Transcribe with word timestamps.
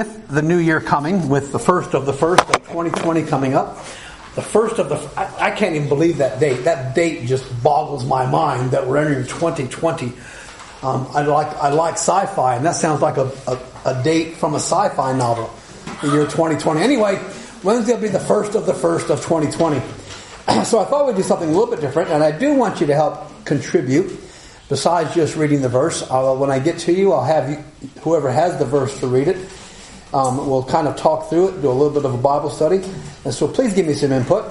With 0.00 0.28
the 0.28 0.42
new 0.42 0.58
year 0.58 0.80
coming, 0.80 1.28
with 1.28 1.50
the 1.50 1.58
first 1.58 1.92
of 1.92 2.06
the 2.06 2.12
first 2.12 2.48
of 2.50 2.54
2020 2.68 3.24
coming 3.24 3.54
up, 3.54 3.78
the 4.36 4.42
first 4.42 4.78
of 4.78 4.88
the, 4.88 4.94
I, 5.20 5.46
I 5.46 5.50
can't 5.50 5.74
even 5.74 5.88
believe 5.88 6.18
that 6.18 6.38
date. 6.38 6.62
That 6.66 6.94
date 6.94 7.26
just 7.26 7.64
boggles 7.64 8.06
my 8.06 8.24
mind 8.24 8.70
that 8.70 8.86
we're 8.86 8.98
entering 8.98 9.26
2020. 9.26 10.12
Um, 10.84 11.08
I 11.10 11.22
like 11.22 11.48
I 11.56 11.70
like 11.70 11.94
sci-fi, 11.94 12.54
and 12.54 12.64
that 12.64 12.76
sounds 12.76 13.02
like 13.02 13.16
a, 13.16 13.28
a, 13.48 13.58
a 13.86 14.02
date 14.04 14.36
from 14.36 14.54
a 14.54 14.60
sci-fi 14.60 15.18
novel. 15.18 15.50
The 16.00 16.12
year 16.12 16.26
2020. 16.26 16.80
Anyway, 16.80 17.20
Wednesday 17.64 17.94
will 17.94 18.00
be 18.00 18.06
the 18.06 18.20
first 18.20 18.54
of 18.54 18.66
the 18.66 18.74
first 18.74 19.10
of 19.10 19.20
2020. 19.24 19.80
so 20.64 20.78
I 20.78 20.84
thought 20.84 21.08
we'd 21.08 21.16
do 21.16 21.24
something 21.24 21.48
a 21.48 21.52
little 21.52 21.66
bit 21.66 21.80
different, 21.80 22.10
and 22.10 22.22
I 22.22 22.30
do 22.30 22.54
want 22.54 22.80
you 22.80 22.86
to 22.86 22.94
help 22.94 23.44
contribute. 23.44 24.16
Besides 24.68 25.12
just 25.12 25.34
reading 25.34 25.60
the 25.60 25.68
verse, 25.68 26.08
when 26.08 26.52
I 26.52 26.60
get 26.60 26.78
to 26.80 26.92
you, 26.92 27.14
I'll 27.14 27.24
have 27.24 27.50
you, 27.50 27.56
whoever 28.02 28.30
has 28.30 28.60
the 28.60 28.64
verse 28.64 29.00
to 29.00 29.08
read 29.08 29.26
it. 29.26 29.38
Um, 30.12 30.48
we'll 30.48 30.64
kind 30.64 30.88
of 30.88 30.96
talk 30.96 31.28
through 31.28 31.48
it, 31.48 31.62
do 31.62 31.70
a 31.70 31.72
little 31.72 31.90
bit 31.90 32.04
of 32.04 32.14
a 32.14 32.18
Bible 32.18 32.50
study. 32.50 32.82
And 33.24 33.34
so 33.34 33.46
please 33.46 33.74
give 33.74 33.86
me 33.86 33.92
some 33.92 34.12
input 34.12 34.44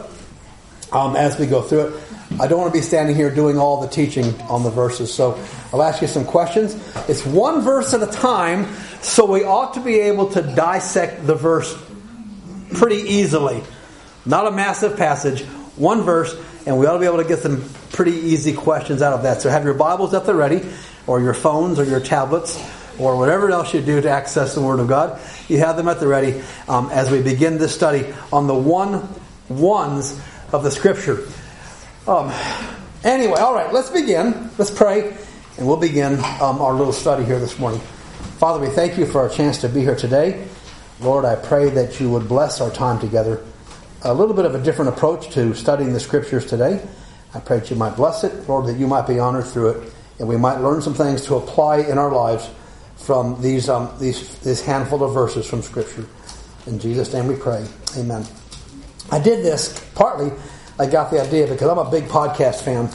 um, 0.92 1.16
as 1.16 1.40
we 1.40 1.48
go 1.48 1.62
through 1.62 1.88
it. 1.88 2.04
I 2.40 2.48
don't 2.48 2.60
want 2.60 2.74
to 2.74 2.78
be 2.78 2.84
standing 2.84 3.16
here 3.16 3.34
doing 3.34 3.58
all 3.58 3.82
the 3.82 3.88
teaching 3.88 4.40
on 4.42 4.64
the 4.64 4.70
verses, 4.70 5.14
so 5.14 5.42
I'll 5.72 5.82
ask 5.82 6.02
you 6.02 6.08
some 6.08 6.26
questions. 6.26 6.76
It's 7.08 7.26
one 7.26 7.62
verse 7.62 7.94
at 7.94 8.04
a 8.04 8.12
time, 8.12 8.66
so 9.02 9.26
we 9.26 9.46
ought 9.46 9.74
to 9.76 9.80
be 9.80 9.96
able 9.96 10.30
to 10.32 10.42
dissect 10.42 11.26
the 11.26 11.36
verse 11.36 11.76
pretty 12.74 12.98
easily. 12.98 13.64
Not 14.26 14.46
a 14.46 14.52
massive 14.52 14.98
passage, 14.98 15.44
one 15.78 16.02
verse, 16.02 16.36
and 16.66 16.78
we 16.78 16.86
ought 16.86 16.94
to 16.94 17.00
be 17.00 17.06
able 17.06 17.24
to 17.24 17.28
get 17.28 17.40
some 17.40 17.64
pretty 17.94 18.12
easy 18.12 18.52
questions 18.52 19.02
out 19.02 19.14
of 19.14 19.24
that. 19.24 19.42
So 19.42 19.50
have 19.50 19.64
your 19.64 19.74
Bibles 19.74 20.14
at 20.14 20.26
the 20.26 20.36
ready, 20.36 20.62
or 21.08 21.22
your 21.22 21.34
phones, 21.34 21.80
or 21.80 21.86
your 21.86 22.02
tablets 22.02 22.62
or 23.00 23.18
whatever 23.18 23.50
else 23.52 23.74
you 23.74 23.82
do 23.82 24.02
to 24.02 24.10
access 24.10 24.56
the 24.56 24.62
Word 24.62 24.80
of 24.80 24.88
God, 24.88 25.20
you 25.48 25.60
have 25.60 25.78
them 25.78 25.88
at 25.88 26.00
the 26.00 26.08
ready 26.08 26.42
um, 26.68 26.90
as 26.92 27.12
we 27.12 27.22
begin 27.22 27.58
this 27.58 27.73
study 27.73 28.14
on 28.32 28.48
the 28.48 28.56
one 28.56 29.08
ones 29.50 30.20
of 30.52 30.64
the 30.64 30.72
Scripture. 30.72 31.28
Um, 32.08 32.31
anyway, 33.03 33.40
all 33.40 33.53
right, 33.53 33.72
let's 33.73 33.90
begin. 33.90 34.50
Let's 34.58 34.72
pray, 34.72 35.16
and 35.58 35.68
we'll 35.68 35.78
begin 35.78 36.14
um, 36.42 36.62
our 36.62 36.73
little 36.73 36.94
study 36.94 37.23
here 37.23 37.40
this 37.40 37.59
morning. 37.59 37.80
Father, 38.40 38.59
we 38.59 38.73
thank 38.73 38.98
you 38.98 39.06
for 39.06 39.22
our 39.22 39.30
chance 39.30 39.62
to 39.62 39.70
be 39.70 39.81
here 39.81 39.95
today. 39.95 40.48
Lord, 41.00 41.25
I 41.25 41.36
pray 41.36 41.70
that 41.70 42.00
you 42.00 42.09
would 42.09 42.28
bless 42.28 42.62
our 42.62 42.72
time 42.72 43.00
together. 43.00 43.44
A 44.03 44.14
little 44.14 44.36
bit 44.36 44.45
of 44.45 44.56
a 44.56 44.62
different 44.62 44.90
approach 44.90 45.30
to 45.31 45.53
studying 45.53 45.94
the 45.94 46.00
Scriptures 46.00 46.45
today. 46.45 46.84
I 47.34 47.40
pray 47.40 47.59
that 47.59 47.70
you 47.70 47.75
might 47.75 47.95
bless 47.95 48.23
it, 48.23 48.48
Lord, 48.48 48.66
that 48.68 48.78
you 48.78 48.88
might 48.88 49.06
be 49.06 49.20
honored 49.20 49.45
through 49.45 49.70
it, 49.70 49.94
and 50.20 50.28
we 50.28 50.38
might 50.38 50.59
learn 50.59 50.81
some 50.81 50.94
things 50.94 51.25
to 51.25 51.36
apply 51.36 51.80
in 51.80 51.98
our 51.98 52.12
lives 52.12 52.50
from 52.98 53.42
these, 53.42 53.70
um, 53.70 53.90
these, 54.00 54.38
this 54.40 54.64
handful 54.64 55.03
of 55.03 55.14
verses 55.14 55.48
from 55.48 55.62
Scripture. 55.62 56.06
In 56.66 56.80
Jesus' 56.80 57.14
name 57.14 57.28
we 57.28 57.36
pray. 57.36 57.66
Amen. 57.98 58.26
I 59.12 59.20
did 59.20 59.44
this 59.44 59.80
partly, 59.95 60.31
I 60.80 60.86
got 60.86 61.12
the 61.12 61.22
idea 61.22 61.48
because 61.48 61.70
I'm 61.70 61.78
a 61.78 61.90
big 61.90 62.06
podcast 62.06 62.64
fan. 62.64 62.90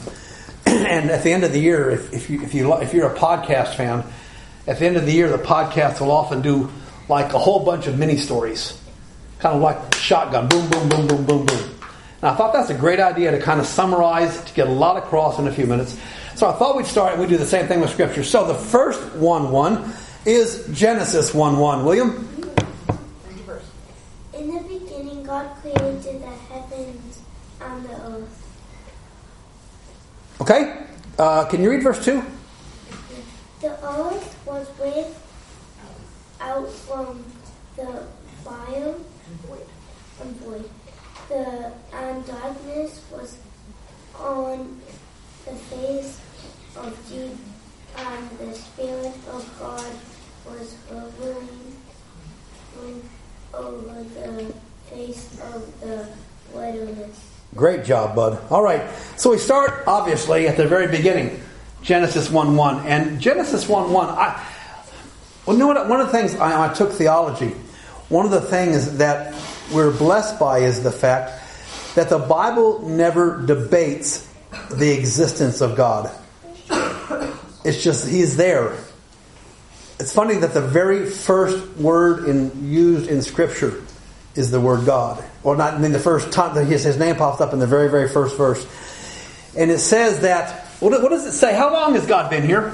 and 0.67 1.11
at 1.11 1.25
the 1.25 1.33
end 1.33 1.45
of 1.45 1.53
the 1.53 1.59
year, 1.59 1.91
if, 1.91 2.13
if, 2.13 2.31
you, 2.31 2.43
if, 2.43 2.55
you, 2.55 2.73
if 2.75 2.93
you're 2.93 3.11
a 3.11 3.19
podcast 3.19 3.77
fan, 3.77 4.05
at 4.67 4.79
the 4.79 4.87
end 4.87 4.97
of 4.97 5.07
the 5.07 5.13
year, 5.13 5.29
the 5.29 5.39
podcast 5.43 6.01
will 6.01 6.13
often 6.13 6.43
do 6.43 6.71
like 7.09 7.33
a 7.33 7.39
whole 7.39 7.65
bunch 7.65 7.87
of 7.87 7.99
mini 7.99 8.17
stories. 8.17 8.79
Kind 9.39 9.57
of 9.57 9.63
like 9.63 9.95
shotgun, 9.97 10.49
boom, 10.49 10.69
boom, 10.71 10.89
boom, 10.89 11.07
boom, 11.09 11.27
boom, 11.27 11.47
boom. 11.47 11.71
And 12.21 12.31
I 12.31 12.35
thought 12.37 12.53
that's 12.53 12.71
a 12.71 12.75
great 12.75 13.01
idea 13.01 13.33
to 13.33 13.41
kind 13.41 13.59
of 13.59 13.67
summarize, 13.67 14.45
to 14.45 14.55
get 14.55 14.69
a 14.69 14.71
lot 14.71 14.97
across 14.97 15.41
in 15.41 15.49
a 15.49 15.53
few 15.53 15.67
minutes. 15.67 15.99
So 16.43 16.49
I 16.49 16.55
thought 16.55 16.77
we'd 16.77 16.87
start 16.87 17.13
and 17.13 17.21
we 17.21 17.29
do 17.29 17.37
the 17.37 17.47
same 17.47 17.69
thing 17.69 17.81
with 17.81 17.91
Scripture. 17.91 18.25
So 18.25 18.45
the 18.45 18.55
first 18.55 19.01
1 19.15 19.53
1 19.53 19.95
is 20.27 20.67
Genesis 20.73 21.33
1 21.33 21.57
1. 21.57 21.85
William? 21.85 22.29
In 24.35 24.53
the 24.53 24.61
beginning, 24.63 25.23
God 25.23 25.55
created 25.61 26.03
the 26.03 26.27
heavens 26.51 27.21
and 27.61 27.85
the 27.85 27.93
earth. 27.93 28.43
Okay. 30.41 30.85
Uh, 31.17 31.45
can 31.45 31.63
you 31.63 31.71
read 31.71 31.85
verse 31.85 32.05
2? 32.05 32.21
The 33.61 33.71
earth 33.87 34.43
was 34.45 34.67
without 36.41 36.69
from 36.69 37.25
the 37.77 38.05
fire 38.43 38.97
and 40.21 40.37
void. 40.41 40.69
The 41.29 41.73
and 41.93 42.27
darkness 42.27 43.01
was 43.13 43.39
on 44.19 44.81
the 45.45 45.53
face 45.53 46.19
of 46.77 47.09
deep, 47.09 47.37
and 47.97 48.31
the 48.39 48.55
Spirit 48.55 49.15
of 49.31 49.57
God 49.59 49.93
was 50.47 50.77
hovering 50.89 51.73
over 53.55 54.05
the 54.15 54.55
face 54.91 55.41
of 55.55 55.81
the 55.81 56.09
wilderness. 56.53 57.29
Great 57.55 57.85
job, 57.85 58.17
bud. 58.17 58.39
All 58.51 58.63
right. 58.63 58.83
So 59.17 59.31
we 59.31 59.39
start, 59.39 59.85
obviously, 59.87 60.49
at 60.49 60.57
the 60.57 60.67
very 60.67 60.89
beginning 60.89 61.43
Genesis 61.83 62.31
1 62.31 62.57
1. 62.57 62.87
And 62.87 63.21
Genesis 63.21 63.69
1 63.69 63.93
1, 63.93 64.09
I, 64.09 64.47
well, 65.45 65.57
you 65.57 65.61
know 65.61 65.67
what? 65.67 65.89
One 65.89 66.01
of 66.01 66.07
the 66.07 66.13
things 66.13 66.35
I, 66.37 66.71
I 66.71 66.73
took 66.73 66.93
theology. 66.93 67.55
One 68.09 68.25
of 68.25 68.31
the 68.31 68.41
things 68.41 68.99
that 68.99 69.35
we're 69.73 69.91
blessed 69.91 70.39
by 70.39 70.61
is 70.61 70.83
the 70.83 70.93
fact 70.93 71.41
that 71.95 72.09
the 72.09 72.19
Bible 72.19 72.89
never 72.89 73.45
debates 73.45 74.29
the 74.71 74.91
existence 74.93 75.61
of 75.61 75.77
God. 75.77 76.11
It's 77.65 77.83
just 77.83 78.09
He's 78.09 78.37
there. 78.37 78.77
It's 79.99 80.13
funny 80.13 80.37
that 80.37 80.55
the 80.55 80.61
very 80.61 81.07
first 81.07 81.77
word 81.77 82.29
in, 82.29 82.73
used 82.73 83.09
in 83.09 83.23
Scripture 83.23 83.83
is 84.35 84.51
the 84.51 84.61
word 84.61 84.87
God. 84.87 85.23
Or 85.45 85.57
not, 85.57 85.75
I 85.75 85.79
mean, 85.79 85.93
the 85.93 85.99
first 85.99 86.33
time 86.33 86.55
that 86.55 86.65
his, 86.65 86.85
his 86.85 86.99
name 86.99 87.17
pops 87.17 87.41
up 87.41 87.53
in 87.53 87.59
the 87.59 87.67
very, 87.67 87.91
very 87.91 88.09
first 88.09 88.37
verse. 88.37 88.67
And 89.57 89.71
it 89.71 89.79
says 89.79 90.21
that, 90.21 90.67
what, 90.81 91.01
what 91.03 91.11
does 91.11 91.27
it 91.27 91.33
say? 91.33 91.55
How 91.55 91.73
long 91.73 91.95
has 91.95 92.07
God 92.07 92.31
been 92.31 92.43
here? 92.43 92.71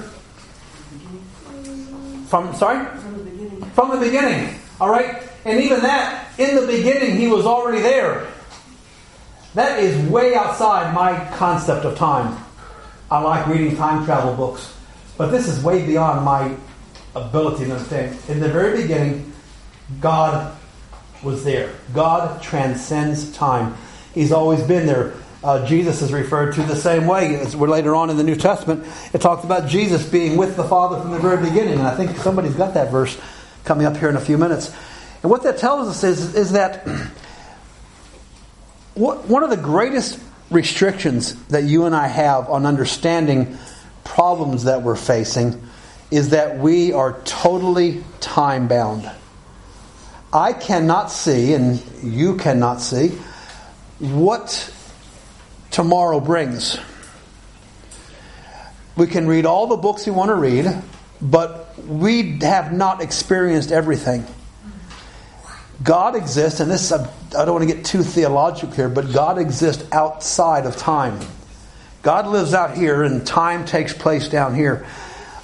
From, 2.28 2.54
sorry? 2.54 2.86
From 3.00 3.18
the 3.18 3.24
beginning. 3.24 3.64
From 3.70 3.90
the 3.90 3.98
beginning. 3.98 4.60
All 4.80 4.90
right? 4.90 5.22
And 5.44 5.60
even 5.62 5.80
that, 5.80 6.38
in 6.38 6.54
the 6.56 6.66
beginning, 6.66 7.16
he 7.16 7.26
was 7.26 7.46
already 7.46 7.80
there. 7.80 8.28
That 9.54 9.82
is 9.82 10.08
way 10.08 10.34
outside 10.34 10.94
my 10.94 11.24
concept 11.36 11.84
of 11.84 11.96
time. 11.96 12.42
I 13.10 13.20
like 13.20 13.46
reading 13.46 13.76
time 13.76 14.04
travel 14.04 14.34
books, 14.34 14.76
but 15.18 15.30
this 15.30 15.48
is 15.48 15.62
way 15.62 15.84
beyond 15.84 16.24
my 16.24 16.56
ability 17.14 17.66
to 17.66 17.72
understand. 17.72 18.16
In 18.28 18.40
the 18.40 18.48
very 18.48 18.80
beginning, 18.80 19.32
God 20.00 20.56
was 21.22 21.44
there. 21.44 21.74
God 21.92 22.40
transcends 22.40 23.32
time. 23.32 23.76
He's 24.14 24.32
always 24.32 24.62
been 24.62 24.86
there. 24.86 25.14
Uh, 25.42 25.66
Jesus 25.66 26.02
is 26.02 26.12
referred 26.12 26.54
to 26.54 26.62
the 26.62 26.76
same 26.76 27.06
way. 27.06 27.36
As 27.36 27.56
we're 27.56 27.68
later 27.68 27.94
on 27.94 28.10
in 28.10 28.16
the 28.16 28.24
New 28.24 28.36
Testament, 28.36 28.86
it 29.12 29.20
talks 29.20 29.44
about 29.44 29.68
Jesus 29.68 30.08
being 30.08 30.36
with 30.36 30.56
the 30.56 30.64
Father 30.64 31.00
from 31.00 31.10
the 31.10 31.18
very 31.18 31.44
beginning. 31.44 31.78
And 31.78 31.86
I 31.86 31.96
think 31.96 32.16
somebody's 32.18 32.54
got 32.54 32.74
that 32.74 32.90
verse 32.90 33.20
coming 33.64 33.86
up 33.86 33.96
here 33.96 34.08
in 34.08 34.16
a 34.16 34.20
few 34.20 34.38
minutes. 34.38 34.72
And 35.22 35.30
what 35.30 35.42
that 35.42 35.58
tells 35.58 35.88
us 35.88 36.04
is, 36.04 36.34
is 36.34 36.52
that 36.52 36.86
one 38.94 39.42
of 39.42 39.50
the 39.50 39.56
greatest 39.56 40.20
restrictions 40.50 41.34
that 41.46 41.64
you 41.64 41.86
and 41.86 41.94
I 41.94 42.06
have 42.06 42.48
on 42.48 42.66
understanding 42.66 43.58
problems 44.08 44.64
that 44.64 44.82
we're 44.82 44.96
facing 44.96 45.62
is 46.10 46.30
that 46.30 46.58
we 46.58 46.92
are 46.92 47.20
totally 47.24 48.02
time 48.20 48.66
bound. 48.66 49.08
I 50.32 50.54
cannot 50.54 51.10
see, 51.10 51.52
and 51.52 51.82
you 52.02 52.36
cannot 52.36 52.80
see, 52.80 53.10
what 53.98 54.72
tomorrow 55.70 56.20
brings. 56.20 56.78
We 58.96 59.06
can 59.06 59.28
read 59.28 59.46
all 59.46 59.66
the 59.66 59.76
books 59.76 60.06
we 60.06 60.12
want 60.12 60.30
to 60.30 60.34
read, 60.34 60.66
but 61.20 61.78
we 61.78 62.38
have 62.40 62.72
not 62.72 63.02
experienced 63.02 63.70
everything. 63.70 64.26
God 65.82 66.16
exists, 66.16 66.60
and 66.60 66.70
this 66.70 66.90
I 66.90 67.06
don't 67.30 67.52
want 67.52 67.68
to 67.68 67.74
get 67.74 67.84
too 67.84 68.02
theological 68.02 68.74
here, 68.74 68.88
but 68.88 69.12
God 69.12 69.38
exists 69.38 69.84
outside 69.92 70.66
of 70.66 70.76
time. 70.76 71.20
God 72.02 72.26
lives 72.26 72.54
out 72.54 72.76
here, 72.76 73.02
and 73.02 73.26
time 73.26 73.64
takes 73.64 73.92
place 73.92 74.28
down 74.28 74.54
here. 74.54 74.86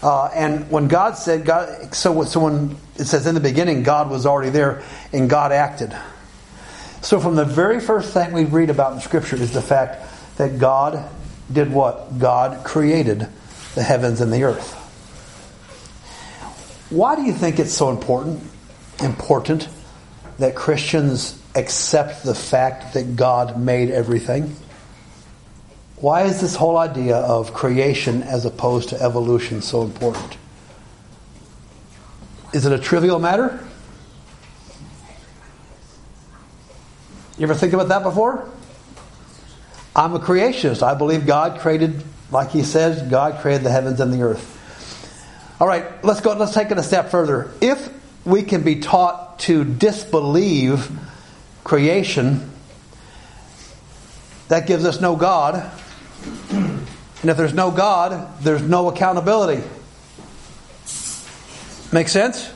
Uh, 0.02 0.26
and 0.34 0.70
when 0.70 0.86
God 0.88 1.16
said, 1.16 1.44
God, 1.44 1.94
so, 1.94 2.24
so 2.24 2.40
when 2.40 2.76
it 2.96 3.06
says 3.06 3.26
in 3.26 3.34
the 3.34 3.40
beginning, 3.40 3.82
God 3.82 4.10
was 4.10 4.26
already 4.26 4.50
there, 4.50 4.82
and 5.12 5.28
God 5.30 5.50
acted. 5.50 5.96
So 7.00 7.20
from 7.20 7.36
the 7.36 7.44
very 7.44 7.80
first 7.80 8.12
thing 8.12 8.32
we 8.32 8.44
read 8.44 8.70
about 8.70 8.94
in 8.94 9.00
Scripture 9.00 9.36
is 9.36 9.52
the 9.52 9.62
fact 9.62 10.36
that 10.36 10.58
God 10.58 11.08
did 11.52 11.72
what? 11.72 12.18
God 12.18 12.64
created 12.64 13.26
the 13.74 13.82
heavens 13.82 14.20
and 14.20 14.32
the 14.32 14.44
earth. 14.44 14.72
Why 16.90 17.16
do 17.16 17.22
you 17.22 17.32
think 17.32 17.58
it's 17.58 17.72
so 17.72 17.90
important? 17.90 18.42
Important 19.02 19.68
that 20.38 20.54
Christians 20.54 21.40
accept 21.54 22.24
the 22.24 22.34
fact 22.34 22.94
that 22.94 23.16
God 23.16 23.58
made 23.58 23.90
everything? 23.90 24.54
Why 25.96 26.23
is 26.23 26.41
this 26.41 26.55
whole 26.56 26.76
idea 26.76 27.17
of 27.17 27.55
creation 27.55 28.23
as 28.23 28.44
opposed 28.44 28.91
to 28.91 29.00
evolution 29.00 29.62
so 29.62 29.82
important? 29.82 30.37
Is 32.52 32.67
it 32.67 32.73
a 32.73 32.79
trivial 32.79 33.19
matter? 33.19 33.64
You 37.38 37.44
ever 37.44 37.55
think 37.55 37.73
about 37.73 37.88
that 37.88 38.02
before? 38.02 38.49
I'm 39.96 40.14
a 40.14 40.20
creationist. 40.20 40.82
I 40.82 40.94
believe 40.94 41.26
God 41.26 41.61
created, 41.61 42.02
like 42.31 42.50
he 42.50 42.62
says, 42.62 43.02
God 43.02 43.41
created 43.41 43.64
the 43.64 43.70
heavens 43.70 44.00
and 44.00 44.12
the 44.12 44.23
earth. 44.23 44.50
All 45.61 45.69
right, 45.69 46.05
let's 46.05 46.20
go 46.20 46.32
let's 46.35 46.52
take 46.52 46.70
it 46.70 46.79
a 46.79 46.82
step 46.82 47.11
further. 47.11 47.50
If 47.61 47.88
we 48.25 48.43
can 48.43 48.62
be 48.62 48.81
taught 48.81 49.38
to 49.41 49.64
disbelieve 49.64 50.91
creation, 51.62 52.50
that 54.49 54.67
gives 54.67 54.85
us 54.85 55.00
no 55.00 55.17
God. 55.17 55.70
And 56.50 57.30
if 57.30 57.36
there's 57.36 57.54
no 57.54 57.70
God, 57.70 58.42
there's 58.42 58.62
no 58.62 58.88
accountability. 58.90 59.62
Make 61.92 62.08
sense? 62.08 62.50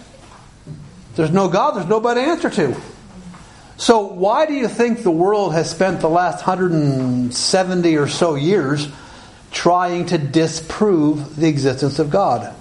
There's 1.14 1.30
no 1.30 1.48
God, 1.48 1.76
there's 1.76 1.86
nobody 1.86 2.20
to 2.20 2.26
answer 2.26 2.50
to. 2.50 2.80
So, 3.76 4.00
why 4.00 4.46
do 4.46 4.54
you 4.54 4.68
think 4.68 5.02
the 5.02 5.10
world 5.10 5.52
has 5.54 5.70
spent 5.70 6.00
the 6.00 6.08
last 6.08 6.46
170 6.46 7.96
or 7.96 8.08
so 8.08 8.34
years 8.34 8.88
trying 9.52 10.06
to 10.06 10.18
disprove 10.18 11.36
the 11.36 11.48
existence 11.48 11.98
of 11.98 12.10
God? 12.10 12.54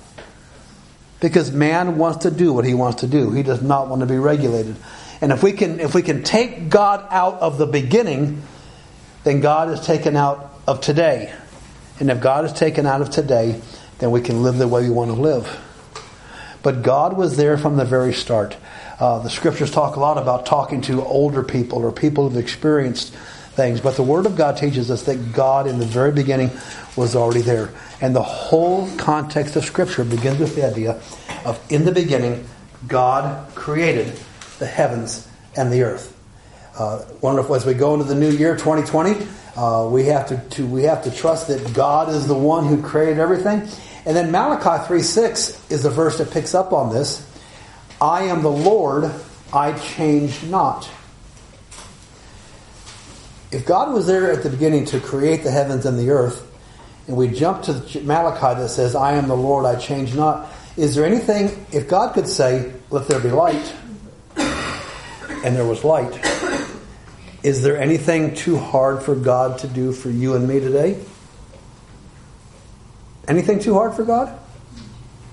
Because 1.19 1.51
man 1.51 1.97
wants 1.97 2.23
to 2.23 2.31
do 2.31 2.53
what 2.53 2.65
he 2.65 2.75
wants 2.75 3.01
to 3.01 3.07
do. 3.07 3.31
He 3.31 3.43
does 3.43 3.61
not 3.61 3.89
want 3.89 4.01
to 4.01 4.05
be 4.05 4.17
regulated. 4.17 4.75
And 5.19 5.31
if 5.31 5.41
we 5.41 5.51
can 5.53 5.79
if 5.79 5.95
we 5.95 6.03
can 6.03 6.23
take 6.23 6.69
God 6.69 7.05
out 7.09 7.35
of 7.41 7.57
the 7.57 7.65
beginning, 7.65 8.43
then 9.23 9.41
God 9.41 9.69
is 9.69 9.81
taken 9.81 10.15
out 10.15 10.56
of 10.67 10.81
today. 10.81 11.33
And 11.99 12.11
if 12.11 12.19
God 12.19 12.45
is 12.45 12.53
taken 12.53 12.85
out 12.85 13.01
of 13.01 13.09
today, 13.09 13.59
then 13.99 14.11
we 14.11 14.21
can 14.21 14.43
live 14.43 14.57
the 14.57 14.67
way 14.67 14.83
we 14.83 14.89
want 14.89 15.09
to 15.09 15.19
live. 15.19 15.63
But 16.61 16.83
God 16.83 17.15
was 17.15 17.37
there 17.37 17.57
from 17.57 17.77
the 17.77 17.85
very 17.85 18.13
start. 18.13 18.57
Uh, 18.99 19.19
the 19.19 19.29
scriptures 19.29 19.71
talk 19.71 19.95
a 19.95 19.99
lot 19.99 20.17
about 20.17 20.45
talking 20.45 20.81
to 20.81 21.03
older 21.03 21.43
people 21.43 21.79
or 21.79 21.91
people 21.91 22.27
who've 22.27 22.37
experienced 22.37 23.13
things. 23.13 23.79
But 23.79 23.95
the 23.95 24.03
Word 24.03 24.25
of 24.25 24.35
God 24.35 24.57
teaches 24.57 24.91
us 24.91 25.03
that 25.03 25.33
God, 25.33 25.67
in 25.67 25.79
the 25.79 25.85
very 25.85 26.11
beginning, 26.11 26.51
was 26.95 27.15
already 27.15 27.41
there. 27.41 27.71
And 28.01 28.15
the 28.15 28.23
whole 28.23 28.89
context 28.97 29.55
of 29.55 29.65
Scripture 29.65 30.03
begins 30.03 30.39
with 30.39 30.55
the 30.55 30.67
idea 30.67 31.01
of 31.45 31.59
in 31.69 31.85
the 31.85 31.91
beginning, 31.91 32.47
God 32.87 33.53
created 33.55 34.19
the 34.59 34.67
heavens 34.67 35.27
and 35.55 35.71
the 35.71 35.83
earth. 35.83 36.13
Uh, 36.77 37.03
wonderful. 37.21 37.55
As 37.55 37.65
we 37.65 37.73
go 37.73 37.93
into 37.93 38.05
the 38.05 38.15
new 38.15 38.29
year, 38.29 38.55
2020, 38.55 39.27
uh, 39.57 39.89
we 39.91 40.05
have 40.05 40.27
to, 40.27 40.37
to, 40.51 40.67
we 40.67 40.83
have 40.83 41.03
to 41.03 41.11
trust 41.11 41.47
that 41.47 41.73
God 41.73 42.09
is 42.09 42.27
the 42.27 42.37
one 42.37 42.67
who 42.67 42.81
created 42.81 43.17
everything. 43.17 43.67
And 44.05 44.15
then 44.15 44.31
Malachi 44.31 44.85
3 44.85 45.01
6 45.01 45.71
is 45.71 45.83
the 45.83 45.89
verse 45.89 46.19
that 46.19 46.31
picks 46.31 46.53
up 46.53 46.71
on 46.71 46.93
this. 46.93 47.27
I 47.99 48.25
am 48.25 48.43
the 48.43 48.51
Lord, 48.51 49.11
I 49.51 49.73
change 49.79 50.43
not. 50.43 50.87
If 53.51 53.65
God 53.65 53.93
was 53.93 54.05
there 54.05 54.31
at 54.31 54.43
the 54.43 54.49
beginning 54.49 54.85
to 54.85 54.99
create 54.99 55.43
the 55.43 55.51
heavens 55.51 55.85
and 55.85 55.97
the 55.97 56.11
earth, 56.11 56.43
and 57.07 57.17
we 57.17 57.29
jump 57.29 57.63
to 57.63 58.01
Malachi 58.03 58.61
that 58.61 58.69
says, 58.69 58.93
I 58.93 59.13
am 59.13 59.27
the 59.27 59.35
Lord, 59.35 59.65
I 59.65 59.75
change 59.79 60.13
not, 60.13 60.49
is 60.75 60.93
there 60.93 61.05
anything, 61.05 61.65
if 61.71 61.87
God 61.87 62.13
could 62.13 62.27
say, 62.27 62.73
let 62.91 63.07
there 63.07 63.19
be 63.19 63.29
light, 63.29 63.73
and 64.35 65.55
there 65.55 65.65
was 65.65 65.83
light, 65.83 66.13
is 67.47 67.63
there 67.63 67.77
anything 67.77 68.35
too 68.35 68.57
hard 68.57 69.01
for 69.01 69.15
God 69.15 69.59
to 69.59 69.69
do 69.69 69.93
for 69.93 70.09
you 70.09 70.35
and 70.35 70.45
me 70.45 70.59
today? 70.59 71.01
Anything 73.25 73.59
too 73.59 73.73
hard 73.73 73.93
for 73.93 74.03
God? 74.03 74.37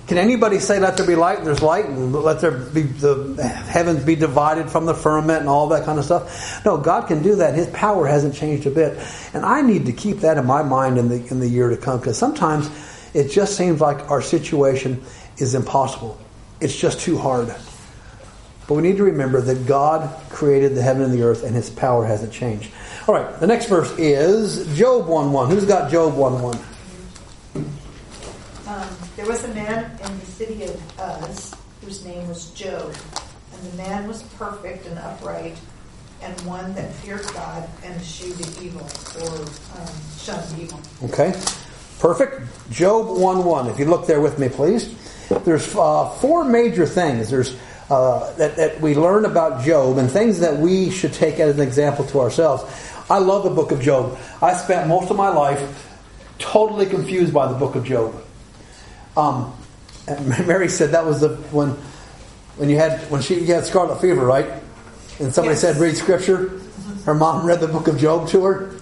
Can 0.07 0.19
anybody 0.19 0.61
say, 0.61 0.79
let 0.79 0.97
there 0.97 1.07
be 1.07 1.17
light, 1.17 1.39
and 1.39 1.47
there's 1.47 1.61
light, 1.61 1.87
and 1.87 2.13
let 2.13 2.41
there 2.41 2.53
be 2.53 2.83
the 2.83 3.43
heavens 3.43 4.05
be 4.05 4.15
divided 4.15 4.71
from 4.71 4.87
the 4.87 4.95
firmament 4.95 5.41
and 5.41 5.49
all 5.49 5.69
that 5.71 5.85
kind 5.85 5.99
of 5.99 6.05
stuff? 6.05 6.65
No, 6.65 6.77
God 6.77 7.09
can 7.09 7.21
do 7.21 7.35
that. 7.37 7.57
His 7.57 7.67
power 7.69 8.07
hasn't 8.07 8.37
changed 8.37 8.67
a 8.69 8.71
bit. 8.71 8.97
And 9.33 9.45
I 9.45 9.63
need 9.63 9.87
to 9.87 9.93
keep 9.93 10.19
that 10.19 10.39
in 10.39 10.47
my 10.47 10.63
mind 10.63 10.99
in 10.99 11.09
the, 11.09 11.27
in 11.33 11.41
the 11.41 11.49
year 11.49 11.71
to 11.71 11.77
come 11.77 11.99
because 11.99 12.17
sometimes 12.17 12.71
it 13.13 13.31
just 13.31 13.57
seems 13.57 13.81
like 13.81 14.09
our 14.09 14.23
situation 14.23 15.03
is 15.39 15.57
impossible. 15.57 16.17
It's 16.61 16.77
just 16.77 17.01
too 17.01 17.19
hard. 17.19 17.53
But 18.67 18.75
we 18.75 18.83
need 18.83 18.97
to 18.97 19.05
remember 19.05 19.41
that 19.43 19.67
God 19.67 20.09
created 20.31 20.75
the 20.75 20.83
heaven 20.83 21.03
and 21.03 21.13
the 21.13 21.23
earth 21.23 21.45
and 21.45 21.55
his 21.55 21.69
power 21.69 22.05
hasn't 22.05 22.33
changed. 22.33 22.71
All 23.07 23.15
right, 23.15 23.39
the 23.39 23.47
next 23.47 23.67
verse 23.67 23.93
is 23.99 24.67
Job 24.77 25.07
1 25.07 25.33
1. 25.33 25.51
Who's 25.51 25.67
got 25.67 25.91
Job 25.91 26.15
1 26.15 26.43
1? 26.43 26.59
Um, 28.67 28.89
there 29.17 29.27
was 29.27 29.45
a 29.45 29.49
man 29.49 29.91
in 30.03 30.19
the 30.21 30.27
city 30.27 30.65
of 30.65 31.29
Uz 31.29 31.55
whose 31.83 32.05
name 32.07 32.27
was 32.29 32.51
Job, 32.51 32.95
and 33.53 33.73
the 33.73 33.77
man 33.77 34.09
was 34.09 34.23
perfect 34.39 34.87
and 34.87 34.99
upright, 34.99 35.59
and 36.23 36.41
one 36.43 36.75
that 36.75 36.95
feared 36.95 37.27
God 37.35 37.69
and 37.83 37.95
eschewed 37.97 38.37
the 38.37 38.65
evil 38.65 38.81
or 39.21 39.41
um, 39.79 39.95
shunned 40.17 40.59
evil. 40.59 40.81
Okay, 41.03 41.39
perfect. 41.99 42.41
Job 42.71 43.09
1 43.09 43.45
1. 43.45 43.69
If 43.69 43.79
you 43.79 43.85
look 43.85 44.07
there 44.07 44.23
with 44.23 44.39
me, 44.39 44.49
please. 44.49 44.95
There's 45.45 45.75
uh, 45.77 46.09
four 46.21 46.45
major 46.45 46.87
things. 46.87 47.29
There's 47.29 47.57
uh, 47.91 48.33
that, 48.35 48.57
that 48.57 48.81
we 48.81 48.95
learn 48.95 49.25
about 49.25 49.65
Job 49.65 49.99
and 49.99 50.11
things 50.11 50.41
that 50.41 50.57
we 50.57 50.91
should 50.91 51.13
take 51.13 51.39
as 51.41 51.57
an 51.57 51.61
example 51.67 52.05
to 52.07 52.21
ourselves. 52.21 52.65
I 53.11 53.19
love 53.19 53.45
the 53.45 53.51
book 53.51 53.71
of 53.73 53.81
Job. 53.83 54.19
I 54.41 54.55
spent 54.55 54.89
most 54.89 55.11
of 55.11 55.17
my 55.17 55.29
life 55.29 55.91
totally 56.39 56.87
confused 56.87 57.33
by 57.35 57.47
the 57.51 57.59
book 57.59 57.75
of 57.75 57.85
Job. 57.85 58.15
Um, 59.17 59.55
Mary 60.47 60.69
said 60.69 60.91
that 60.91 61.05
was 61.07 61.21
the 61.21 61.31
when 61.51 61.71
when 62.57 62.69
you 62.69 62.77
had 62.77 63.01
when 63.11 63.21
she 63.23 63.45
had 63.47 63.65
scarlet 63.65 64.01
fever, 64.01 64.25
right? 64.25 64.47
And 65.19 65.33
somebody 65.33 65.55
Yes. 65.55 65.61
said 65.61 65.77
read 65.77 65.97
scripture. 65.97 66.61
Her 67.05 67.15
mom 67.15 67.47
read 67.47 67.61
the 67.61 67.69
book 67.69 67.87
of 67.89 67.99
Job 67.99 68.29
to 68.29 68.45
her 68.45 68.75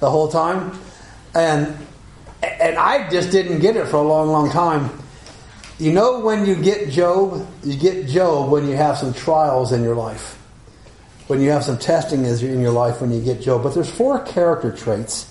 the 0.00 0.10
whole 0.10 0.28
time, 0.28 0.78
and 1.34 1.76
and 2.42 2.76
I 2.76 3.08
just 3.10 3.30
didn't 3.30 3.60
get 3.60 3.76
it 3.76 3.86
for 3.88 3.96
a 3.96 4.02
long, 4.02 4.28
long 4.28 4.50
time. 4.50 4.90
You 5.80 5.92
know 5.92 6.20
when 6.20 6.44
you 6.44 6.56
get 6.56 6.90
Job, 6.90 7.48
you 7.64 7.74
get 7.74 8.06
Job 8.06 8.50
when 8.50 8.68
you 8.68 8.76
have 8.76 8.98
some 8.98 9.14
trials 9.14 9.72
in 9.72 9.82
your 9.82 9.94
life, 9.94 10.38
when 11.26 11.40
you 11.40 11.48
have 11.52 11.64
some 11.64 11.78
testing 11.78 12.22
in 12.26 12.60
your 12.60 12.70
life 12.70 13.00
when 13.00 13.10
you 13.10 13.22
get 13.22 13.40
Job. 13.40 13.62
But 13.62 13.72
there's 13.72 13.90
four 13.90 14.20
character 14.20 14.72
traits 14.72 15.26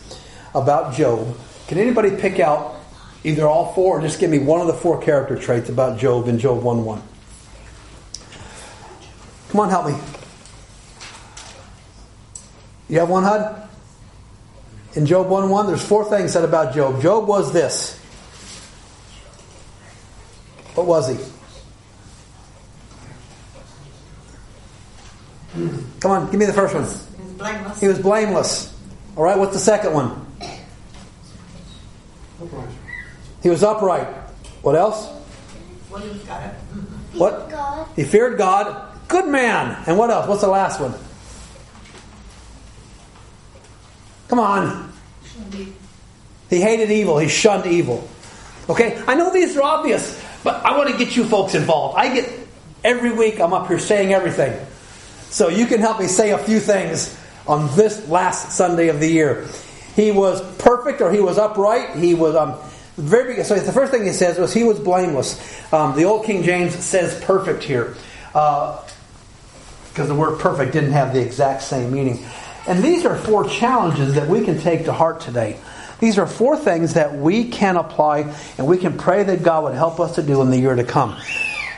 about 0.56 0.96
Job. 0.96 1.38
Can 1.68 1.78
anybody 1.78 2.16
pick 2.16 2.40
out 2.40 2.78
either 3.24 3.48
all 3.48 3.74
four 3.74 4.00
or 4.00 4.01
just 4.01 4.19
give 4.19 4.31
me 4.31 4.40
one 4.40 4.60
of 4.60 4.66
the 4.66 4.74
four 4.74 5.00
character 5.00 5.38
traits 5.38 5.69
about 5.69 6.00
Job 6.00 6.28
in 6.28 6.40
Job 6.40 6.63
1 6.63 6.84
1? 6.84 7.04
Come 9.50 9.62
on, 9.62 9.69
help 9.69 9.86
me. 9.86 9.94
You 12.90 12.97
have 13.02 13.09
one, 13.09 13.23
HUD? 13.23 13.69
In 14.95 15.06
Job 15.06 15.28
1 15.30 15.47
1, 15.47 15.68
there's 15.68 15.85
four 15.85 16.06
things 16.06 16.33
said 16.33 16.44
about 16.44 16.73
Job. 16.73 17.04
Job 17.04 17.28
was 17.28 17.54
this. 17.54 17.98
What 20.80 20.88
was 20.88 21.09
he? 21.09 21.18
Come 26.00 26.12
on, 26.12 26.31
give 26.31 26.40
me 26.40 26.45
the 26.45 26.54
first 26.54 26.74
one. 26.74 26.86
He 26.86 26.88
was 26.88 27.33
blameless. 27.33 27.81
He 27.81 27.88
was 27.90 28.00
blameless. 28.00 28.80
All 29.18 29.24
right, 29.26 29.38
what's 29.38 29.52
the 29.52 29.59
second 29.59 29.94
one? 29.94 30.26
Upright. 32.42 32.69
He 33.44 33.50
was 33.50 33.62
upright. 33.62 34.07
What 34.62 34.76
else? 34.76 35.09
Well, 35.92 36.00
he 36.00 36.18
got 36.19 36.44
it. 36.45 36.54
What? 37.12 37.50
God. 37.50 37.86
He 37.98 38.06
feared 38.06 38.38
God. 38.38 38.98
Good 39.09 39.28
man. 39.28 39.83
And 39.86 39.98
what 39.98 40.09
else? 40.09 40.30
What's 40.30 40.42
the 40.42 40.48
last 40.48 40.80
one? 40.80 40.94
Come 44.30 44.40
on. 44.40 44.94
He 46.50 46.62
hated 46.62 46.90
evil. 46.90 47.18
He 47.18 47.28
shunned 47.28 47.66
evil. 47.66 48.07
Okay? 48.69 49.02
I 49.07 49.16
know 49.16 49.33
these 49.33 49.57
are 49.57 49.64
obvious, 49.64 50.19
but 50.44 50.66
I 50.66 50.78
want 50.78 50.90
to 50.90 50.98
get 50.98 51.16
you 51.16 51.24
folks 51.26 51.56
involved. 51.56 51.98
I 51.98 52.14
get 52.14 52.30
every 52.84 53.12
week 53.12 53.40
I'm 53.40 53.54
up 53.54 53.68
here 53.68 53.80
saying 53.80 54.14
everything. 54.14 54.66
So 55.30 55.50
you 55.50 55.66
can 55.66 55.80
help 55.80 56.00
me 56.00 56.08
say 56.08 56.31
a 56.31 56.38
few 56.38 56.60
things 56.60 57.18
on 57.48 57.76
this 57.76 58.08
last 58.08 58.52
Sunday 58.52 58.88
of 58.88 59.00
the 59.00 59.08
year. 59.08 59.48
He 59.96 60.12
was 60.12 60.42
perfect 60.58 61.02
or 61.02 61.12
he 61.12 61.19
was 61.19 61.38
upright. 61.38 61.96
He 61.98 62.14
was 62.14 62.36
um 62.36 62.56
very. 62.96 63.44
So 63.44 63.56
the 63.56 63.72
first 63.72 63.92
thing 63.92 64.06
he 64.06 64.12
says 64.12 64.38
was 64.38 64.54
he 64.54 64.64
was 64.64 64.80
blameless. 64.80 65.40
Um, 65.74 65.96
the 65.96 66.06
old 66.06 66.26
King 66.26 66.44
James 66.44 66.76
says 66.76 67.19
perfect 67.24 67.64
here. 67.64 67.96
Uh, 68.34 68.84
because 69.90 70.08
the 70.08 70.16
word 70.16 70.40
perfect 70.40 70.72
didn't 70.72 70.94
have 70.94 71.14
the 71.14 71.22
exact 71.22 71.62
same 71.62 71.92
meaning. 71.92 72.24
And 72.68 72.84
these 72.84 73.06
are 73.06 73.18
four 73.18 73.50
challenges 73.50 74.14
that 74.14 74.30
we 74.30 74.46
can 74.46 74.60
take 74.60 74.86
to 74.86 74.94
heart 74.94 75.19
today. 75.19 75.60
These 75.99 76.18
are 76.18 76.27
four 76.27 76.57
things 76.57 76.94
that 76.94 77.15
we 77.15 77.49
can 77.49 77.75
apply 77.75 78.33
and 78.57 78.68
we 78.68 78.77
can 78.77 78.97
pray 78.97 79.23
that 79.23 79.44
God 79.44 79.65
would 79.65 79.75
help 79.75 79.99
us 79.99 80.15
to 80.15 80.23
do 80.23 80.41
in 80.41 80.49
the 80.49 80.57
year 80.57 80.75
to 80.75 80.83
come. 80.83 81.18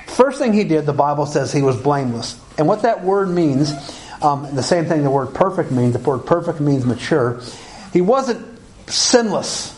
First 0.07 0.39
thing 0.39 0.53
he 0.53 0.63
did, 0.63 0.85
the 0.85 0.93
Bible 0.93 1.25
says 1.25 1.51
he 1.51 1.61
was 1.61 1.75
blameless. 1.81 2.39
And 2.57 2.67
what 2.67 2.83
that 2.83 3.03
word 3.03 3.29
means, 3.29 3.71
um, 4.21 4.55
the 4.55 4.63
same 4.63 4.85
thing 4.85 5.03
the 5.03 5.09
word 5.09 5.33
perfect 5.33 5.71
means, 5.71 5.93
the 5.93 5.99
word 5.99 6.25
perfect 6.25 6.59
means 6.59 6.85
mature. 6.85 7.41
He 7.93 8.01
wasn't 8.01 8.45
sinless, 8.87 9.77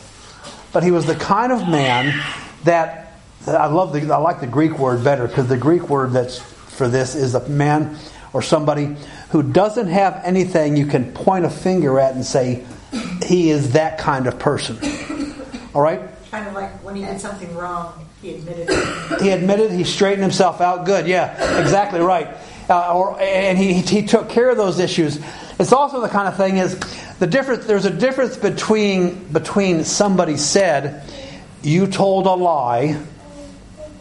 but 0.74 0.84
he 0.84 0.92
was 0.92 1.06
the 1.06 1.16
kind 1.16 1.52
of 1.52 1.68
man 1.68 2.20
that 2.64 3.04
I 3.48 3.68
love 3.68 3.94
the 3.94 4.14
I 4.14 4.18
like 4.18 4.40
the 4.40 4.48
Greek 4.48 4.80
word 4.80 5.04
better 5.04 5.28
because 5.28 5.48
the 5.48 5.58
Greek 5.58 5.90
word 5.90 6.14
that's 6.14 6.40
for 6.40 6.88
this 6.88 7.14
is 7.14 7.36
a 7.36 7.48
man 7.48 7.98
or 8.32 8.42
somebody 8.42 8.96
who 9.30 9.44
doesn't 9.44 9.88
have 9.88 10.22
anything 10.24 10.76
you 10.76 10.88
can 10.88 11.12
point 11.12 11.46
a 11.46 11.50
finger 11.50 12.00
at 12.00 12.16
and 12.16 12.26
say, 12.26 12.66
he 13.24 13.50
is 13.50 13.74
that 13.74 13.98
kind 13.98 14.28
of 14.28 14.40
person. 14.40 14.78
All 15.74 15.82
right? 15.82 16.02
Kind 16.30 16.48
of 16.48 16.54
like 16.54 16.72
when 16.84 16.96
he 16.96 17.04
did 17.04 17.20
something 17.20 17.54
wrong, 17.56 18.08
he 18.22 18.36
admitted 18.36 18.68
it. 18.70 19.22
He 19.22 19.30
admitted 19.30 19.72
he 19.72 19.84
straightened 19.84 20.24
himself 20.24 20.62
out. 20.62 20.86
Good, 20.86 21.08
yeah, 21.08 21.60
exactly 21.60 22.00
right. 22.00 22.28
Uh, 22.70 22.96
or, 22.96 23.20
and 23.20 23.58
he, 23.58 23.74
he 23.74 24.06
took 24.06 24.30
care 24.30 24.50
of 24.50 24.58
those 24.58 24.80
issues. 24.80 25.20
It's 25.60 25.74
also 25.74 26.02
the 26.02 26.10
kind 26.10 26.28
of 26.28 26.38
thing 26.38 26.58
is 26.58 26.80
the 27.20 27.28
difference. 27.28 27.66
There's 27.66 27.86
a 27.86 27.92
difference 27.92 28.38
between 28.38 29.26
between 29.26 29.84
somebody 29.84 30.38
said, 30.38 31.04
"You 31.62 31.88
told 31.88 32.26
a 32.26 32.34
lie," 32.34 33.00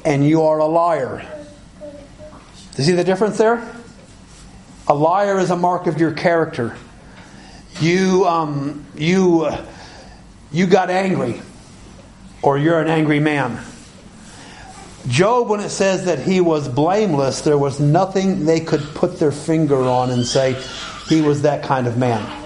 and 0.04 0.26
"You 0.26 0.42
are 0.42 0.58
a 0.58 0.66
liar." 0.66 1.26
Do 1.80 2.82
you 2.82 2.84
see 2.84 2.92
the 2.92 3.04
difference 3.04 3.36
there? 3.36 3.68
A 4.88 4.94
liar 4.94 5.38
is 5.38 5.50
a 5.50 5.56
mark 5.56 5.86
of 5.86 6.00
your 6.00 6.12
character. 6.12 6.74
You 7.80 8.26
um, 8.26 8.86
you 8.94 9.48
you 10.52 10.66
got 10.66 10.90
angry, 10.90 11.40
or 12.42 12.58
you're 12.58 12.80
an 12.80 12.88
angry 12.88 13.20
man. 13.20 13.58
Job, 15.08 15.48
when 15.48 15.58
it 15.60 15.70
says 15.70 16.04
that 16.04 16.20
he 16.20 16.40
was 16.40 16.68
blameless, 16.68 17.40
there 17.40 17.58
was 17.58 17.80
nothing 17.80 18.44
they 18.44 18.60
could 18.60 18.82
put 18.94 19.18
their 19.18 19.32
finger 19.32 19.82
on 19.82 20.10
and 20.10 20.24
say 20.24 20.62
he 21.08 21.22
was 21.22 21.42
that 21.42 21.64
kind 21.64 21.88
of 21.88 21.98
man. 21.98 22.38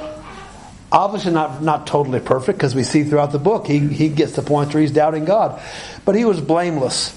Obviously, 0.91 1.33
not, 1.33 1.63
not 1.63 1.87
totally 1.87 2.21
perfect, 2.21 2.59
because 2.59 2.75
we 2.75 2.83
see 2.83 3.05
throughout 3.05 3.33
the 3.33 3.39
book 3.39 3.67
he, 3.67 3.81
he 3.81 4.09
gets 4.09 4.33
to 4.33 4.41
the 4.41 4.47
point 4.47 4.73
where 4.73 4.81
he's 4.81 4.93
doubting 4.93 5.27
God. 5.27 5.61
But 6.07 6.15
he 6.15 6.25
was 6.25 6.41
blameless. 6.41 7.13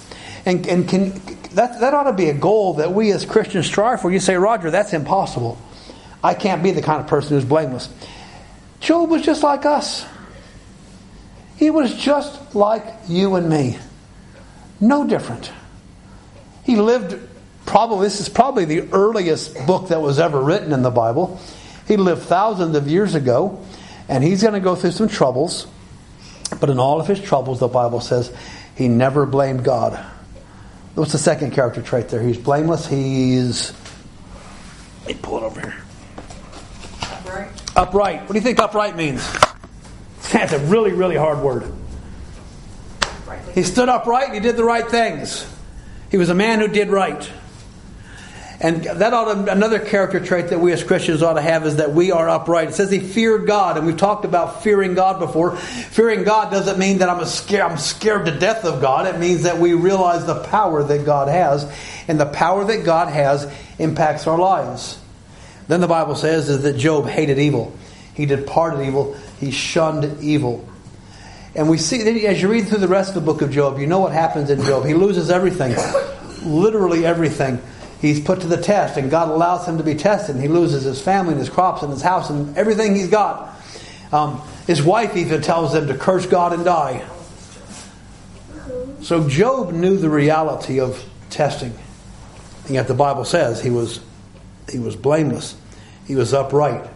And, 0.45 0.67
and 0.67 0.89
can, 0.89 1.11
that, 1.53 1.79
that 1.79 1.93
ought 1.93 2.03
to 2.03 2.13
be 2.13 2.29
a 2.29 2.33
goal 2.33 2.73
that 2.73 2.91
we 2.91 3.11
as 3.11 3.25
Christians 3.25 3.67
strive 3.67 4.01
for. 4.01 4.11
You 4.11 4.19
say, 4.19 4.35
Roger, 4.35 4.71
that's 4.71 4.91
impossible. 4.91 5.57
I 6.23 6.33
can't 6.33 6.61
be 6.61 6.71
the 6.71 6.81
kind 6.81 7.01
of 7.01 7.07
person 7.07 7.35
who's 7.35 7.45
blameless. 7.45 7.89
Job 8.79 9.09
was 9.09 9.21
just 9.21 9.43
like 9.43 9.65
us. 9.65 10.05
He 11.57 11.69
was 11.69 11.93
just 11.93 12.55
like 12.55 12.85
you 13.07 13.35
and 13.35 13.49
me. 13.49 13.77
No 14.79 15.05
different. 15.05 15.51
He 16.63 16.77
lived 16.77 17.19
probably, 17.65 18.07
this 18.07 18.21
is 18.21 18.29
probably 18.29 18.65
the 18.65 18.89
earliest 18.93 19.65
book 19.65 19.89
that 19.89 20.01
was 20.01 20.19
ever 20.19 20.41
written 20.41 20.71
in 20.71 20.81
the 20.81 20.89
Bible. 20.89 21.39
He 21.87 21.97
lived 21.97 22.23
thousands 22.23 22.75
of 22.75 22.87
years 22.87 23.15
ago, 23.15 23.65
and 24.07 24.23
he's 24.23 24.41
going 24.41 24.53
to 24.53 24.59
go 24.59 24.75
through 24.75 24.91
some 24.91 25.07
troubles. 25.07 25.67
But 26.59 26.69
in 26.69 26.79
all 26.79 26.99
of 26.99 27.07
his 27.07 27.19
troubles, 27.19 27.59
the 27.59 27.67
Bible 27.67 27.99
says 28.01 28.33
he 28.75 28.87
never 28.87 29.25
blamed 29.25 29.63
God. 29.63 29.93
What's 30.95 31.11
the 31.11 31.17
second 31.17 31.51
character 31.51 31.81
trait 31.81 32.09
there? 32.09 32.21
He's 32.21 32.37
blameless. 32.37 32.87
He's. 32.87 33.73
Let 35.01 35.15
me 35.15 35.21
pull 35.21 35.37
it 35.37 35.43
over 35.43 35.61
here. 35.61 35.75
Upright. 37.79 38.23
What 38.23 38.33
do 38.33 38.35
you 38.35 38.41
think 38.41 38.59
upright 38.59 38.97
means? 38.97 39.25
That's 40.33 40.51
a 40.51 40.59
really, 40.59 40.91
really 40.91 41.15
hard 41.15 41.39
word. 41.39 41.71
He 43.53 43.63
stood 43.63 43.87
upright 43.87 44.25
and 44.25 44.33
he 44.33 44.41
did 44.41 44.57
the 44.57 44.65
right 44.65 44.85
things. 44.85 45.49
He 46.11 46.17
was 46.17 46.27
a 46.27 46.35
man 46.35 46.59
who 46.59 46.67
did 46.67 46.89
right. 46.89 47.31
And 48.59 48.83
that 48.83 49.13
ought 49.13 49.33
to, 49.33 49.49
another 49.49 49.79
character 49.79 50.19
trait 50.19 50.49
that 50.49 50.59
we 50.59 50.73
as 50.73 50.83
Christians 50.83 51.23
ought 51.23 51.35
to 51.35 51.41
have 51.41 51.65
is 51.65 51.77
that 51.77 51.93
we 51.93 52.11
are 52.11 52.27
upright. 52.27 52.67
It 52.67 52.73
says 52.73 52.91
he 52.91 52.99
feared 52.99 53.47
God, 53.47 53.77
and 53.77 53.87
we've 53.87 53.95
talked 53.95 54.25
about 54.25 54.61
fearing 54.61 54.93
God 54.93 55.19
before. 55.19 55.55
Fearing 55.55 56.25
God 56.25 56.51
doesn't 56.51 56.77
mean 56.77 56.97
that 56.97 57.07
I'm 57.07 57.23
scared, 57.23 57.61
I'm 57.71 57.77
scared 57.77 58.25
to 58.25 58.37
death 58.37 58.65
of 58.65 58.81
God. 58.81 59.07
It 59.07 59.17
means 59.17 59.43
that 59.43 59.59
we 59.59 59.73
realize 59.73 60.25
the 60.25 60.43
power 60.43 60.83
that 60.83 61.05
God 61.05 61.29
has, 61.29 61.71
and 62.09 62.19
the 62.19 62.25
power 62.25 62.65
that 62.65 62.83
God 62.83 63.07
has 63.07 63.49
impacts 63.77 64.27
our 64.27 64.37
lives. 64.37 64.99
Then 65.69 65.81
the 65.81 65.87
Bible 65.87 66.15
says 66.15 66.63
that 66.63 66.77
Job 66.77 67.05
hated 67.05 67.37
evil. 67.37 67.71
He 68.15 68.25
departed 68.25 68.87
evil. 68.87 69.15
He 69.39 69.51
shunned 69.51 70.19
evil. 70.19 70.67
And 71.53 71.69
we 71.69 71.77
see, 71.77 72.25
as 72.25 72.41
you 72.41 72.49
read 72.49 72.67
through 72.67 72.79
the 72.79 72.87
rest 72.87 73.09
of 73.09 73.15
the 73.15 73.21
book 73.21 73.43
of 73.43 73.51
Job, 73.51 73.77
you 73.77 73.85
know 73.85 73.99
what 73.99 74.11
happens 74.11 74.49
in 74.49 74.63
Job. 74.63 74.83
He 74.83 74.95
loses 74.95 75.29
everything, 75.29 75.75
literally 76.43 77.05
everything. 77.05 77.61
He's 78.01 78.19
put 78.19 78.41
to 78.41 78.47
the 78.47 78.57
test, 78.57 78.97
and 78.97 79.11
God 79.11 79.29
allows 79.29 79.67
him 79.67 79.77
to 79.77 79.83
be 79.83 79.93
tested. 79.93 80.37
He 80.37 80.47
loses 80.47 80.85
his 80.85 80.99
family 80.99 81.33
and 81.33 81.39
his 81.39 81.51
crops 81.51 81.83
and 81.83 81.91
his 81.91 82.01
house 82.01 82.31
and 82.31 82.57
everything 82.57 82.95
he's 82.95 83.09
got. 83.09 83.55
Um, 84.11 84.41
his 84.65 84.81
wife 84.81 85.15
even 85.15 85.43
tells 85.43 85.75
him 85.75 85.85
to 85.85 85.95
curse 85.95 86.25
God 86.25 86.51
and 86.51 86.65
die. 86.65 87.07
So 89.01 89.29
Job 89.29 89.71
knew 89.71 89.97
the 89.97 90.09
reality 90.09 90.79
of 90.79 91.07
testing. 91.29 91.77
And 92.65 92.73
yet 92.73 92.87
the 92.87 92.95
Bible 92.95 93.23
says 93.23 93.61
he 93.61 93.69
was, 93.69 93.99
he 94.71 94.79
was 94.79 94.95
blameless. 94.95 95.55
He 96.05 96.15
was 96.15 96.33
upright. 96.33 96.89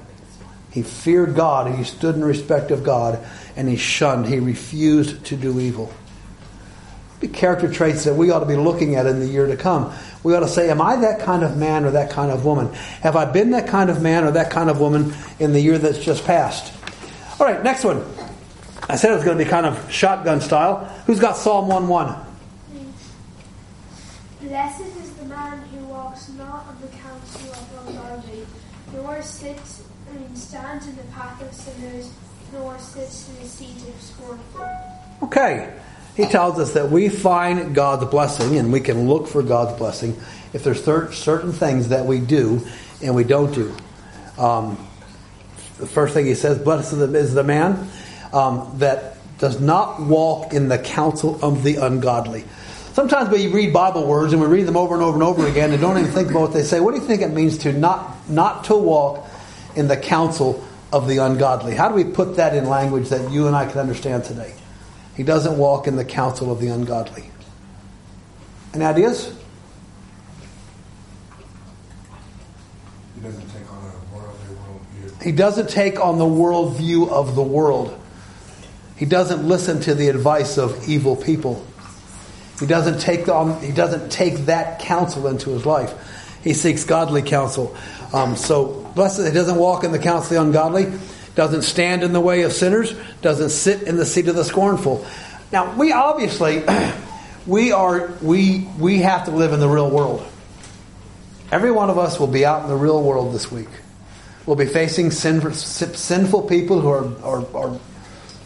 He 0.71 0.81
feared 0.81 1.35
God. 1.35 1.73
He 1.75 1.83
stood 1.83 2.15
in 2.15 2.23
respect 2.23 2.71
of 2.71 2.83
God. 2.83 3.19
And 3.55 3.69
he 3.69 3.75
shunned. 3.75 4.25
He 4.25 4.39
refused 4.39 5.25
to 5.25 5.35
do 5.35 5.59
evil. 5.59 5.93
Be 7.19 7.27
character 7.27 7.71
traits 7.71 8.03
that 8.05 8.15
we 8.15 8.31
ought 8.31 8.39
to 8.39 8.45
be 8.45 8.55
looking 8.55 8.95
at 8.95 9.05
in 9.05 9.19
the 9.19 9.27
year 9.27 9.47
to 9.47 9.55
come. 9.55 9.93
We 10.23 10.35
ought 10.35 10.41
to 10.41 10.47
say, 10.47 10.69
Am 10.69 10.81
I 10.81 10.95
that 10.97 11.19
kind 11.21 11.43
of 11.43 11.55
man 11.57 11.85
or 11.85 11.91
that 11.91 12.09
kind 12.09 12.31
of 12.31 12.43
woman? 12.43 12.73
Have 13.01 13.15
I 13.15 13.25
been 13.25 13.51
that 13.51 13.67
kind 13.67 13.89
of 13.89 14.01
man 14.01 14.23
or 14.23 14.31
that 14.31 14.49
kind 14.49 14.69
of 14.69 14.79
woman 14.79 15.13
in 15.39 15.53
the 15.53 15.61
year 15.61 15.77
that's 15.77 15.99
just 15.99 16.25
passed? 16.25 16.73
All 17.39 17.45
right, 17.45 17.63
next 17.63 17.83
one. 17.83 18.03
I 18.89 18.95
said 18.95 19.11
it 19.11 19.15
was 19.15 19.23
going 19.23 19.37
to 19.37 19.43
be 19.43 19.49
kind 19.49 19.65
of 19.65 19.91
shotgun 19.91 20.41
style. 20.41 20.85
Who's 21.05 21.19
got 21.19 21.37
Psalm 21.37 21.67
1 21.67 21.87
1? 21.87 22.32
Blessed 24.43 24.81
is 24.81 25.13
the 25.13 25.25
man 25.25 25.57
who 25.69 25.85
walks 25.85 26.29
not 26.29 26.65
of 26.69 26.81
the 26.81 26.89
counsel 26.97 27.51
of 27.51 27.71
the 27.71 27.91
ungodly, 27.91 28.45
nor 28.93 29.21
sits 29.21 29.83
I 30.09 30.17
mean, 30.17 30.35
stands 30.35 30.85
in 30.85 30.95
the 30.97 31.03
path 31.03 31.41
of 31.41 31.53
sinners, 31.53 32.11
nor 32.51 32.77
sits 32.77 33.29
in 33.29 33.41
the 33.41 33.47
seat 33.47 33.77
of 33.87 34.01
scornful. 34.01 34.69
Okay. 35.23 35.73
He 36.15 36.25
tells 36.25 36.59
us 36.59 36.73
that 36.73 36.91
we 36.91 37.09
find 37.09 37.73
God's 37.73 38.05
blessing 38.11 38.57
and 38.57 38.71
we 38.71 38.81
can 38.81 39.07
look 39.07 39.27
for 39.27 39.41
God's 39.41 39.77
blessing 39.77 40.15
if 40.51 40.63
there's 40.63 40.83
cer- 40.83 41.11
certain 41.11 41.53
things 41.53 41.89
that 41.89 42.05
we 42.05 42.19
do 42.19 42.67
and 43.01 43.15
we 43.15 43.23
don't 43.23 43.53
do. 43.55 43.75
Um, 44.37 44.77
the 45.79 45.87
first 45.87 46.13
thing 46.13 46.25
he 46.25 46.35
says, 46.35 46.59
blessed 46.59 46.93
is 46.93 47.33
the 47.33 47.43
man 47.43 47.89
um, 48.31 48.73
that 48.77 49.17
does 49.39 49.59
not 49.59 50.01
walk 50.01 50.53
in 50.53 50.67
the 50.67 50.77
counsel 50.77 51.39
of 51.43 51.63
the 51.63 51.77
ungodly. 51.77 52.43
Sometimes 52.93 53.29
we 53.29 53.47
read 53.47 53.73
Bible 53.73 54.05
words 54.05 54.33
and 54.33 54.41
we 54.41 54.47
read 54.47 54.67
them 54.67 54.77
over 54.77 54.93
and 54.93 55.03
over 55.03 55.15
and 55.15 55.23
over 55.23 55.47
again 55.47 55.71
and 55.71 55.81
don't 55.81 55.97
even 55.97 56.11
think 56.11 56.29
about 56.29 56.41
what 56.41 56.53
they 56.53 56.61
say. 56.61 56.79
What 56.79 56.93
do 56.93 57.01
you 57.01 57.07
think 57.07 57.23
it 57.23 57.33
means 57.33 57.57
to 57.59 57.73
not, 57.73 58.29
not 58.29 58.65
to 58.65 58.75
walk 58.75 59.27
in 59.75 59.87
the 59.87 59.97
counsel 59.97 60.63
of 60.91 61.07
the 61.07 61.17
ungodly? 61.17 61.73
How 61.73 61.89
do 61.89 61.95
we 61.95 62.03
put 62.03 62.35
that 62.35 62.55
in 62.55 62.69
language 62.69 63.09
that 63.09 63.31
you 63.31 63.47
and 63.47 63.55
I 63.55 63.65
can 63.65 63.79
understand 63.79 64.25
today? 64.25 64.53
He 65.17 65.23
doesn't 65.23 65.57
walk 65.57 65.87
in 65.87 65.95
the 65.95 66.05
counsel 66.05 66.51
of 66.51 66.59
the 66.59 66.67
ungodly. 66.67 67.31
Any 68.75 68.85
ideas? 68.85 69.35
He 73.15 73.21
doesn't 73.21 73.49
take 73.49 73.71
on 73.71 73.85
a 73.85 74.15
worldly 74.15 74.55
worldview. 74.55 75.23
He 75.23 75.31
doesn't 75.31 75.69
take 75.71 75.99
on 75.99 76.19
the 76.19 76.25
worldview 76.25 77.09
of 77.09 77.33
the 77.33 77.41
world. 77.41 77.99
He 78.97 79.05
doesn't 79.05 79.47
listen 79.47 79.81
to 79.81 79.95
the 79.95 80.09
advice 80.09 80.59
of 80.59 80.87
evil 80.87 81.15
people. 81.15 81.65
He 82.63 82.67
doesn't 82.67 83.01
take 83.01 83.27
on, 83.27 83.59
he 83.59 83.73
doesn't 83.73 84.09
take 84.09 84.45
that 84.45 84.79
counsel 84.79 85.27
into 85.27 85.49
his 85.49 85.65
life. 85.65 86.39
He 86.45 86.53
seeks 86.53 86.85
godly 86.85 87.21
counsel. 87.21 87.75
Um, 88.13 88.37
so 88.37 88.89
blessed, 88.95 89.25
he 89.25 89.33
doesn't 89.33 89.57
walk 89.57 89.83
in 89.83 89.91
the 89.91 89.99
counsel 89.99 90.37
of 90.37 90.43
the 90.43 90.47
ungodly, 90.47 90.97
doesn't 91.35 91.63
stand 91.63 92.03
in 92.03 92.13
the 92.13 92.21
way 92.21 92.43
of 92.43 92.53
sinners, 92.53 92.95
doesn't 93.21 93.49
sit 93.49 93.83
in 93.83 93.97
the 93.97 94.05
seat 94.05 94.29
of 94.29 94.37
the 94.37 94.45
scornful. 94.45 95.05
Now 95.51 95.75
we 95.75 95.91
obviously 95.91 96.63
we 97.45 97.73
are 97.73 98.13
we 98.21 98.65
we 98.79 98.99
have 98.99 99.25
to 99.25 99.31
live 99.31 99.51
in 99.51 99.59
the 99.59 99.67
real 99.67 99.89
world. 99.89 100.25
Every 101.51 101.71
one 101.71 101.89
of 101.89 101.97
us 101.97 102.17
will 102.17 102.27
be 102.27 102.45
out 102.45 102.63
in 102.63 102.69
the 102.69 102.77
real 102.77 103.03
world 103.03 103.33
this 103.35 103.51
week. 103.51 103.67
We'll 104.45 104.55
be 104.55 104.67
facing 104.67 105.11
sin, 105.11 105.53
sinful 105.53 106.43
people 106.43 106.79
who 106.79 106.87
are, 106.87 107.13
are, 107.23 107.57
are 107.57 107.79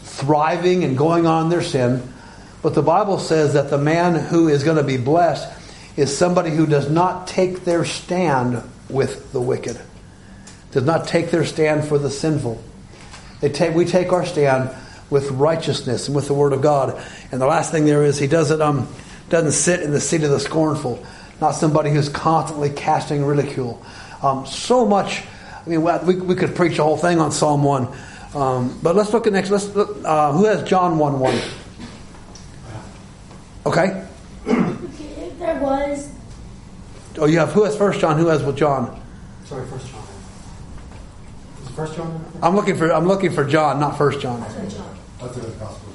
thriving 0.02 0.82
and 0.82 0.98
going 0.98 1.24
on 1.24 1.50
their 1.50 1.62
sin. 1.62 2.14
But 2.62 2.74
the 2.74 2.82
Bible 2.82 3.18
says 3.18 3.52
that 3.54 3.70
the 3.70 3.78
man 3.78 4.14
who 4.14 4.48
is 4.48 4.64
going 4.64 4.76
to 4.76 4.82
be 4.82 4.96
blessed 4.96 5.48
is 5.96 6.16
somebody 6.16 6.50
who 6.50 6.66
does 6.66 6.90
not 6.90 7.26
take 7.26 7.64
their 7.64 7.84
stand 7.84 8.62
with 8.88 9.32
the 9.32 9.40
wicked, 9.40 9.80
does 10.72 10.84
not 10.84 11.06
take 11.06 11.30
their 11.30 11.44
stand 11.44 11.86
for 11.86 11.98
the 11.98 12.10
sinful. 12.10 12.62
They 13.40 13.48
take, 13.48 13.74
we 13.74 13.84
take 13.84 14.12
our 14.12 14.26
stand 14.26 14.74
with 15.10 15.30
righteousness 15.30 16.08
and 16.08 16.16
with 16.16 16.26
the 16.26 16.34
Word 16.34 16.52
of 16.52 16.60
God. 16.60 17.00
And 17.30 17.40
the 17.40 17.46
last 17.46 17.70
thing 17.70 17.84
there 17.84 18.04
is, 18.04 18.18
he 18.18 18.26
doesn't, 18.26 18.60
um, 18.60 18.88
doesn't 19.28 19.52
sit 19.52 19.80
in 19.80 19.92
the 19.92 20.00
seat 20.00 20.24
of 20.24 20.30
the 20.30 20.40
scornful, 20.40 21.04
not 21.40 21.52
somebody 21.52 21.90
who's 21.90 22.08
constantly 22.08 22.70
casting 22.70 23.24
ridicule. 23.24 23.82
Um, 24.22 24.46
so 24.46 24.84
much, 24.84 25.22
I 25.64 25.68
mean, 25.68 25.82
we, 25.82 26.16
we 26.16 26.34
could 26.34 26.56
preach 26.56 26.78
a 26.78 26.82
whole 26.82 26.96
thing 26.96 27.20
on 27.20 27.30
Psalm 27.30 27.62
1. 27.62 27.88
Um, 28.34 28.78
but 28.82 28.94
let's 28.94 29.12
look 29.12 29.26
at 29.26 29.32
next. 29.32 29.50
Let's 29.50 29.74
look, 29.74 29.96
uh, 30.04 30.32
who 30.32 30.44
has 30.44 30.62
John 30.68 30.98
1 30.98 31.18
1? 31.18 31.40
Okay. 33.66 34.04
Okay, 34.46 35.04
if 35.26 35.38
there 35.38 35.60
was, 35.60 36.10
Oh, 37.18 37.26
you 37.26 37.38
have 37.38 37.52
who 37.52 37.64
has 37.64 37.76
First 37.76 38.00
John? 38.00 38.16
Who 38.16 38.28
has 38.28 38.44
with 38.44 38.56
John? 38.56 39.02
Sorry, 39.44 39.66
First 39.66 39.88
John. 39.88 40.04
Is 41.62 41.68
it 41.68 41.72
First 41.72 41.96
John? 41.96 42.24
I'm 42.42 42.54
looking 42.54 42.76
for 42.76 42.92
I'm 42.92 43.06
looking 43.06 43.32
for 43.32 43.44
John, 43.44 43.80
not 43.80 43.98
First 43.98 44.20
John. 44.20 44.40
John. 44.40 44.96
That's 45.20 45.36
in 45.36 45.42
the 45.42 45.50
gospel. 45.58 45.88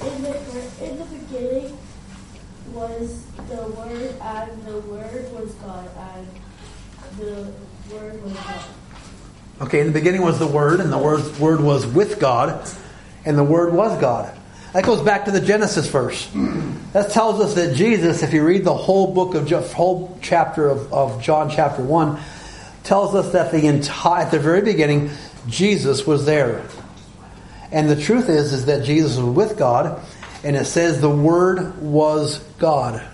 In 0.00 0.22
the, 0.22 0.84
in 0.84 0.98
the 0.98 1.04
beginning 1.04 1.78
was 2.72 3.24
the 3.48 3.62
Word, 3.62 4.14
and 4.20 4.64
the 4.64 4.78
Word 4.80 5.32
was 5.32 5.52
God, 5.54 5.90
and 5.98 7.18
the 7.18 7.52
Word 7.92 8.22
was 8.22 8.32
God. 8.32 8.64
Okay, 9.60 9.80
in 9.80 9.86
the 9.86 9.92
beginning 9.92 10.22
was 10.22 10.38
the 10.38 10.46
Word, 10.46 10.78
and 10.80 10.92
the 10.92 10.98
Word, 10.98 11.36
word 11.38 11.60
was 11.60 11.84
with 11.86 12.20
God, 12.20 12.68
and 13.24 13.36
the 13.36 13.44
Word 13.44 13.72
was 13.72 14.00
God. 14.00 14.37
That 14.78 14.84
goes 14.84 15.00
back 15.00 15.24
to 15.24 15.32
the 15.32 15.40
Genesis 15.40 15.88
verse. 15.88 16.30
That 16.92 17.10
tells 17.10 17.40
us 17.40 17.54
that 17.54 17.74
Jesus, 17.74 18.22
if 18.22 18.32
you 18.32 18.46
read 18.46 18.62
the 18.62 18.76
whole 18.76 19.12
book 19.12 19.34
of 19.34 19.72
whole 19.72 20.16
chapter 20.22 20.68
of, 20.68 20.92
of 20.92 21.20
John 21.20 21.50
chapter 21.50 21.82
one, 21.82 22.20
tells 22.84 23.12
us 23.16 23.32
that 23.32 23.50
the 23.50 23.66
entire 23.66 24.26
at 24.26 24.30
the 24.30 24.38
very 24.38 24.60
beginning, 24.60 25.10
Jesus 25.48 26.06
was 26.06 26.26
there. 26.26 26.64
And 27.72 27.90
the 27.90 28.00
truth 28.00 28.28
is, 28.28 28.52
is 28.52 28.66
that 28.66 28.84
Jesus 28.84 29.16
was 29.16 29.34
with 29.34 29.58
God, 29.58 30.00
and 30.44 30.54
it 30.54 30.66
says 30.66 31.00
the 31.00 31.10
Word 31.10 31.82
was 31.82 32.38
God. 32.60 33.04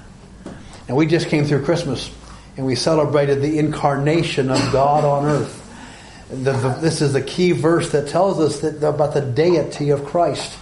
And 0.86 0.98
we 0.98 1.06
just 1.06 1.28
came 1.28 1.46
through 1.46 1.64
Christmas, 1.64 2.14
and 2.58 2.66
we 2.66 2.74
celebrated 2.74 3.40
the 3.40 3.58
incarnation 3.58 4.50
of 4.50 4.60
God 4.70 5.02
on 5.02 5.24
earth. 5.24 6.26
The, 6.28 6.52
the, 6.52 6.68
this 6.82 7.00
is 7.00 7.14
the 7.14 7.22
key 7.22 7.52
verse 7.52 7.90
that 7.92 8.08
tells 8.08 8.38
us 8.38 8.60
that, 8.60 8.86
about 8.86 9.14
the 9.14 9.22
deity 9.22 9.88
of 9.88 10.04
Christ. 10.04 10.58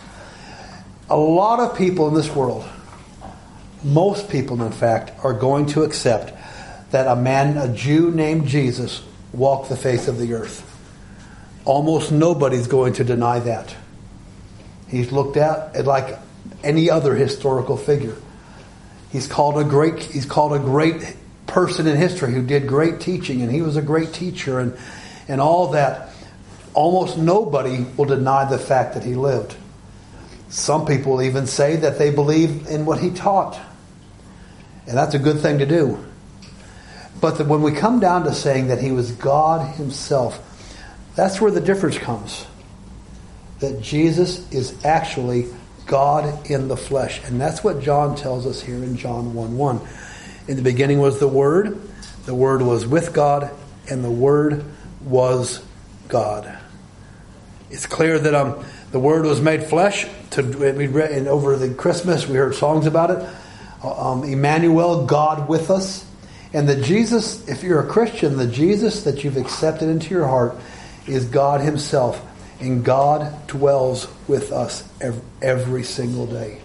A 1.12 1.16
lot 1.16 1.60
of 1.60 1.76
people 1.76 2.08
in 2.08 2.14
this 2.14 2.34
world, 2.34 2.66
most 3.84 4.30
people 4.30 4.62
in 4.62 4.72
fact, 4.72 5.12
are 5.22 5.34
going 5.34 5.66
to 5.66 5.82
accept 5.82 6.32
that 6.90 7.06
a 7.06 7.14
man, 7.14 7.58
a 7.58 7.70
Jew 7.70 8.10
named 8.10 8.48
Jesus, 8.48 9.02
walked 9.30 9.68
the 9.68 9.76
face 9.76 10.08
of 10.08 10.16
the 10.16 10.32
earth. 10.32 10.66
Almost 11.66 12.12
nobody's 12.12 12.66
going 12.66 12.94
to 12.94 13.04
deny 13.04 13.40
that. 13.40 13.76
He's 14.88 15.12
looked 15.12 15.36
at 15.36 15.84
like 15.84 16.18
any 16.64 16.88
other 16.88 17.14
historical 17.14 17.76
figure. 17.76 18.16
He's 19.10 19.26
called 19.26 19.58
a 19.58 19.64
great 19.64 20.02
he's 20.02 20.24
called 20.24 20.54
a 20.54 20.58
great 20.60 21.14
person 21.46 21.86
in 21.86 21.98
history 21.98 22.32
who 22.32 22.42
did 22.42 22.66
great 22.66 23.00
teaching 23.00 23.42
and 23.42 23.52
he 23.52 23.60
was 23.60 23.76
a 23.76 23.82
great 23.82 24.14
teacher 24.14 24.60
and 24.60 24.78
and 25.28 25.42
all 25.42 25.72
that. 25.72 26.08
Almost 26.72 27.18
nobody 27.18 27.84
will 27.98 28.06
deny 28.06 28.46
the 28.46 28.58
fact 28.58 28.94
that 28.94 29.04
he 29.04 29.14
lived. 29.14 29.56
Some 30.52 30.84
people 30.84 31.22
even 31.22 31.46
say 31.46 31.76
that 31.76 31.98
they 31.98 32.10
believe 32.10 32.66
in 32.66 32.84
what 32.84 33.00
he 33.00 33.10
taught. 33.10 33.58
And 34.86 34.98
that's 34.98 35.14
a 35.14 35.18
good 35.18 35.40
thing 35.40 35.60
to 35.60 35.66
do. 35.66 35.98
But 37.22 37.38
the, 37.38 37.44
when 37.44 37.62
we 37.62 37.72
come 37.72 38.00
down 38.00 38.24
to 38.24 38.34
saying 38.34 38.66
that 38.66 38.78
he 38.78 38.92
was 38.92 39.12
God 39.12 39.76
himself, 39.76 40.38
that's 41.16 41.40
where 41.40 41.50
the 41.50 41.60
difference 41.60 41.96
comes 41.96 42.46
that 43.60 43.80
Jesus 43.80 44.52
is 44.52 44.84
actually 44.84 45.46
God 45.86 46.50
in 46.50 46.68
the 46.68 46.76
flesh. 46.76 47.22
And 47.24 47.40
that's 47.40 47.64
what 47.64 47.80
John 47.80 48.14
tells 48.14 48.44
us 48.44 48.60
here 48.60 48.84
in 48.84 48.98
John 48.98 49.32
1 49.32 49.56
1. 49.56 49.80
In 50.48 50.56
the 50.56 50.62
beginning 50.62 50.98
was 50.98 51.18
the 51.18 51.28
Word, 51.28 51.80
the 52.26 52.34
Word 52.34 52.60
was 52.60 52.86
with 52.86 53.14
God, 53.14 53.50
and 53.88 54.04
the 54.04 54.10
Word 54.10 54.66
was 55.00 55.64
God. 56.08 56.58
It's 57.70 57.86
clear 57.86 58.18
that 58.18 58.34
um, 58.34 58.62
the 58.92 59.00
Word 59.00 59.24
was 59.24 59.40
made 59.40 59.64
flesh. 59.64 60.06
To, 60.30 60.42
and 60.42 61.28
over 61.28 61.56
the 61.56 61.74
Christmas, 61.74 62.26
we 62.26 62.36
heard 62.36 62.54
songs 62.54 62.86
about 62.86 63.10
it. 63.10 63.28
Um, 63.84 64.22
Emmanuel, 64.24 65.06
God 65.06 65.48
with 65.48 65.70
us. 65.70 66.06
And 66.52 66.68
the 66.68 66.80
Jesus, 66.80 67.48
if 67.48 67.62
you're 67.62 67.80
a 67.80 67.86
Christian, 67.86 68.36
the 68.36 68.46
Jesus 68.46 69.04
that 69.04 69.24
you've 69.24 69.38
accepted 69.38 69.88
into 69.88 70.10
your 70.10 70.28
heart 70.28 70.56
is 71.06 71.24
God 71.24 71.62
Himself 71.62 72.24
and 72.60 72.84
God 72.84 73.46
dwells 73.48 74.06
with 74.28 74.52
us 74.52 74.88
every, 75.00 75.22
every 75.42 75.82
single 75.82 76.26
day. 76.26 76.60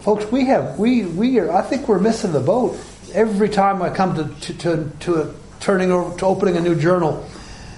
Folks, 0.00 0.30
we 0.30 0.44
have 0.46 0.78
we 0.78 1.06
we 1.06 1.38
are. 1.38 1.50
I 1.50 1.62
think 1.62 1.88
we're 1.88 1.98
missing 1.98 2.32
the 2.32 2.40
boat 2.40 2.78
every 3.14 3.48
time 3.48 3.80
I 3.80 3.88
come 3.88 4.14
to 4.16 4.52
to 4.52 4.58
to, 4.58 4.92
to 5.00 5.22
a, 5.22 5.34
turning 5.60 5.90
over 5.90 6.18
to 6.18 6.26
opening 6.26 6.58
a 6.58 6.60
new 6.60 6.74
journal 6.74 7.26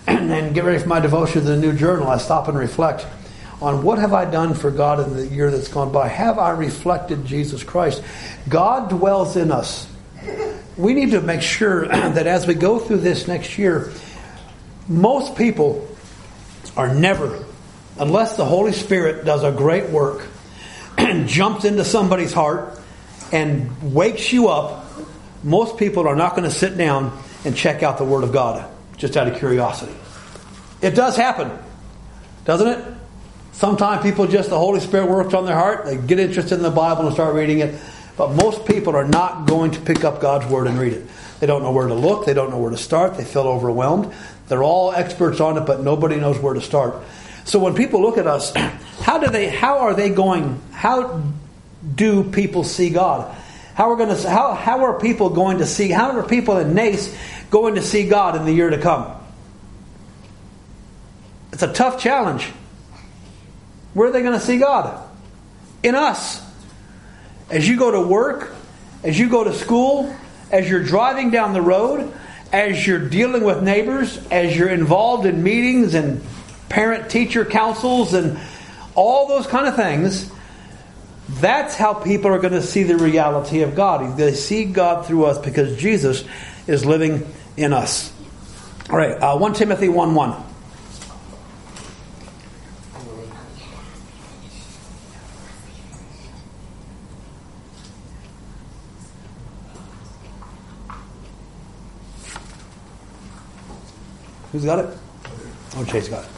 and, 0.07 0.55
get 0.55 0.64
ready 0.64 0.79
for 0.79 0.88
my 0.88 1.01
devotion 1.01 1.42
to 1.42 1.49
the 1.49 1.57
new 1.57 1.73
journal. 1.73 2.09
I 2.09 2.19
stop 2.19 2.49
and 2.49 2.59
reflect 2.59 3.07
on 3.61 3.83
what 3.83 3.99
have 3.99 4.12
I 4.12 4.25
done 4.25 4.55
for 4.55 4.71
God 4.71 5.01
in 5.01 5.16
the 5.16 5.27
year 5.27 5.51
that's 5.51 5.69
gone 5.69 5.92
by. 5.92 6.09
Have 6.09 6.38
I 6.38 6.51
reflected 6.51 7.25
Jesus 7.25 7.62
Christ? 7.62 8.03
God 8.49 8.90
dwells 8.90 9.37
in 9.37 9.51
us. 9.51 9.90
We 10.77 10.92
need 10.92 11.12
to 11.12 11.21
make 11.21 11.42
sure 11.42 11.87
that 11.88 12.27
as 12.27 12.47
we 12.47 12.55
go 12.55 12.79
through 12.79 12.99
this 12.99 13.27
next 13.27 13.59
year, 13.59 13.92
most 14.88 15.37
people 15.37 15.88
are 16.77 16.95
never, 16.95 17.45
unless 17.99 18.37
the 18.37 18.45
Holy 18.45 18.73
Spirit 18.73 19.25
does 19.25 19.42
a 19.42 19.51
great 19.51 19.90
work 19.90 20.27
and 20.99 21.27
jumps 21.27 21.64
into 21.64 21.85
somebody's 21.85 22.33
heart 22.33 22.79
and 23.33 23.95
wakes 23.95 24.33
you 24.33 24.49
up, 24.49 24.85
most 25.42 25.79
people 25.79 26.07
are 26.07 26.16
not 26.16 26.33
going 26.33 26.45
to 26.45 26.55
sit 26.55 26.77
down 26.77 27.19
and 27.45 27.57
check 27.57 27.83
out 27.83 27.99
the 27.99 28.05
Word 28.05 28.23
of 28.23 28.33
God 28.33 28.71
just 28.96 29.16
out 29.16 29.28
of 29.28 29.38
curiosity. 29.38 29.94
It 30.82 30.94
does 30.94 31.16
happen, 31.16 31.50
doesn't 32.44 32.68
it? 32.68 32.94
Sometimes 33.52 34.02
people 34.02 34.26
just, 34.26 34.50
the 34.50 34.59
Holy 34.59 34.80
Spirit 34.80 35.09
works 35.09 35.32
on 35.32 35.46
their 35.46 35.54
heart, 35.54 35.87
they 35.87 35.96
get 35.96 36.20
interested 36.20 36.56
in 36.56 36.62
the 36.62 36.70
Bible 36.70 37.06
and 37.06 37.14
start 37.14 37.35
reading 37.35 37.61
it. 37.61 37.80
But 38.16 38.32
most 38.32 38.66
people 38.66 38.96
are 38.96 39.06
not 39.06 39.46
going 39.46 39.72
to 39.72 39.80
pick 39.80 40.04
up 40.04 40.20
God's 40.20 40.46
Word 40.46 40.66
and 40.66 40.78
read 40.78 40.92
it. 40.94 41.06
They 41.40 41.46
don't 41.46 41.62
know 41.62 41.72
where 41.72 41.87
to 41.87 41.94
look, 41.94 42.26
they 42.26 42.35
don't 42.35 42.50
know 42.50 42.59
where 42.59 42.70
to 42.70 42.78
start, 42.78 43.16
they 43.16 43.24
feel 43.24 43.42
overwhelmed. 43.42 44.12
They're 44.48 44.62
all 44.62 44.92
experts 44.92 45.40
on 45.40 45.59
it, 45.59 45.66
but 45.66 45.82
nobody 45.82 46.16
knows 46.16 46.38
where 46.38 46.54
to 46.54 46.61
start. 46.61 47.02
So 47.44 47.59
when 47.59 47.74
people 47.74 48.00
look 48.00 48.18
at 48.18 48.26
us, 48.26 48.52
how 49.00 49.18
do 49.18 49.28
they? 49.28 49.48
How 49.48 49.78
are 49.78 49.94
they 49.94 50.11
going? 50.11 50.61
How 50.72 51.22
do 51.94 52.24
people 52.24 52.64
see 52.64 52.90
God? 52.90 53.35
How 53.74 53.90
are 53.90 53.96
going 53.96 54.14
to? 54.14 54.28
How 54.28 54.54
how 54.54 54.85
are 54.85 54.98
people 54.98 55.30
going 55.30 55.59
to 55.59 55.66
see? 55.66 55.90
How 55.90 56.11
are 56.11 56.22
people 56.22 56.59
in 56.59 56.74
Naas 56.74 57.14
going 57.57 57.77
to 57.77 57.83
see 57.83 58.07
God 58.09 58.37
in 58.37 58.45
the 58.45 58.53
year 58.53 58.71
to 58.71 58.79
come? 58.79 59.11
It's 61.53 61.62
a 61.62 61.73
tough 61.73 61.99
challenge. 62.01 62.45
Where 63.95 64.09
are 64.09 64.12
they 64.12 64.21
going 64.21 64.38
to 64.38 64.45
see 64.45 64.59
God? 64.59 65.09
In 65.83 65.95
us. 65.95 66.42
As 67.49 67.66
you 67.66 67.79
go 67.79 67.90
to 67.92 68.01
work, 68.01 68.55
as 69.03 69.19
you 69.19 69.31
go 69.31 69.42
to 69.42 69.55
school, 69.55 70.14
as 70.51 70.69
you're 70.69 70.83
driving 70.83 71.31
down 71.31 71.55
the 71.55 71.62
road, 71.62 72.12
as 72.53 72.87
you're 72.87 73.09
dealing 73.09 73.42
with 73.42 73.62
neighbors, 73.62 74.19
as 74.31 74.55
you're 74.55 74.69
involved 74.69 75.25
in 75.25 75.42
meetings 75.42 75.95
and 75.95 76.23
parent 76.69 77.11
teacher 77.11 77.45
councils 77.45 78.12
and 78.12 78.38
all 78.95 79.27
those 79.27 79.47
kind 79.47 79.66
of 79.66 79.77
things, 79.77 80.31
that's 81.29 81.75
how 81.75 81.95
people 81.95 82.31
are 82.31 82.38
going 82.38 82.53
to 82.53 82.62
see 82.62 82.83
the 82.83 82.97
reality 82.97 83.62
of 83.62 83.75
God. 83.75 84.16
They 84.16 84.35
see 84.35 84.66
God 84.66 85.07
through 85.07 85.25
us 85.25 85.38
because 85.38 85.77
Jesus 85.77 86.25
is 86.66 86.85
living 86.85 87.27
in 87.57 87.73
us. 87.73 88.12
All 88.90 88.97
right, 88.97 89.21
uh, 89.21 89.37
1 89.37 89.55
Timothy 89.55 89.88
1 89.88 90.14
1. 90.14 90.42
Who's 104.53 104.64
got 104.64 104.79
it? 104.79 104.99
Oh, 105.77 105.85
Chase 105.85 106.09
got 106.09 106.25
it. 106.25 106.31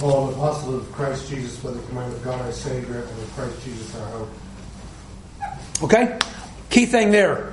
Paul, 0.00 0.28
an 0.28 0.34
apostle 0.34 0.76
of 0.78 0.90
Christ 0.90 1.28
Jesus, 1.28 1.56
by 1.58 1.70
the 1.70 1.78
command 1.82 2.12
of 2.12 2.24
God 2.24 2.40
our 2.40 2.50
Savior, 2.50 3.02
and 3.02 3.22
of 3.22 3.32
Christ 3.36 3.62
Jesus 3.62 3.94
our 4.00 4.08
hope. 4.08 4.28
Okay? 5.82 6.18
Key 6.70 6.86
thing 6.86 7.10
there. 7.10 7.49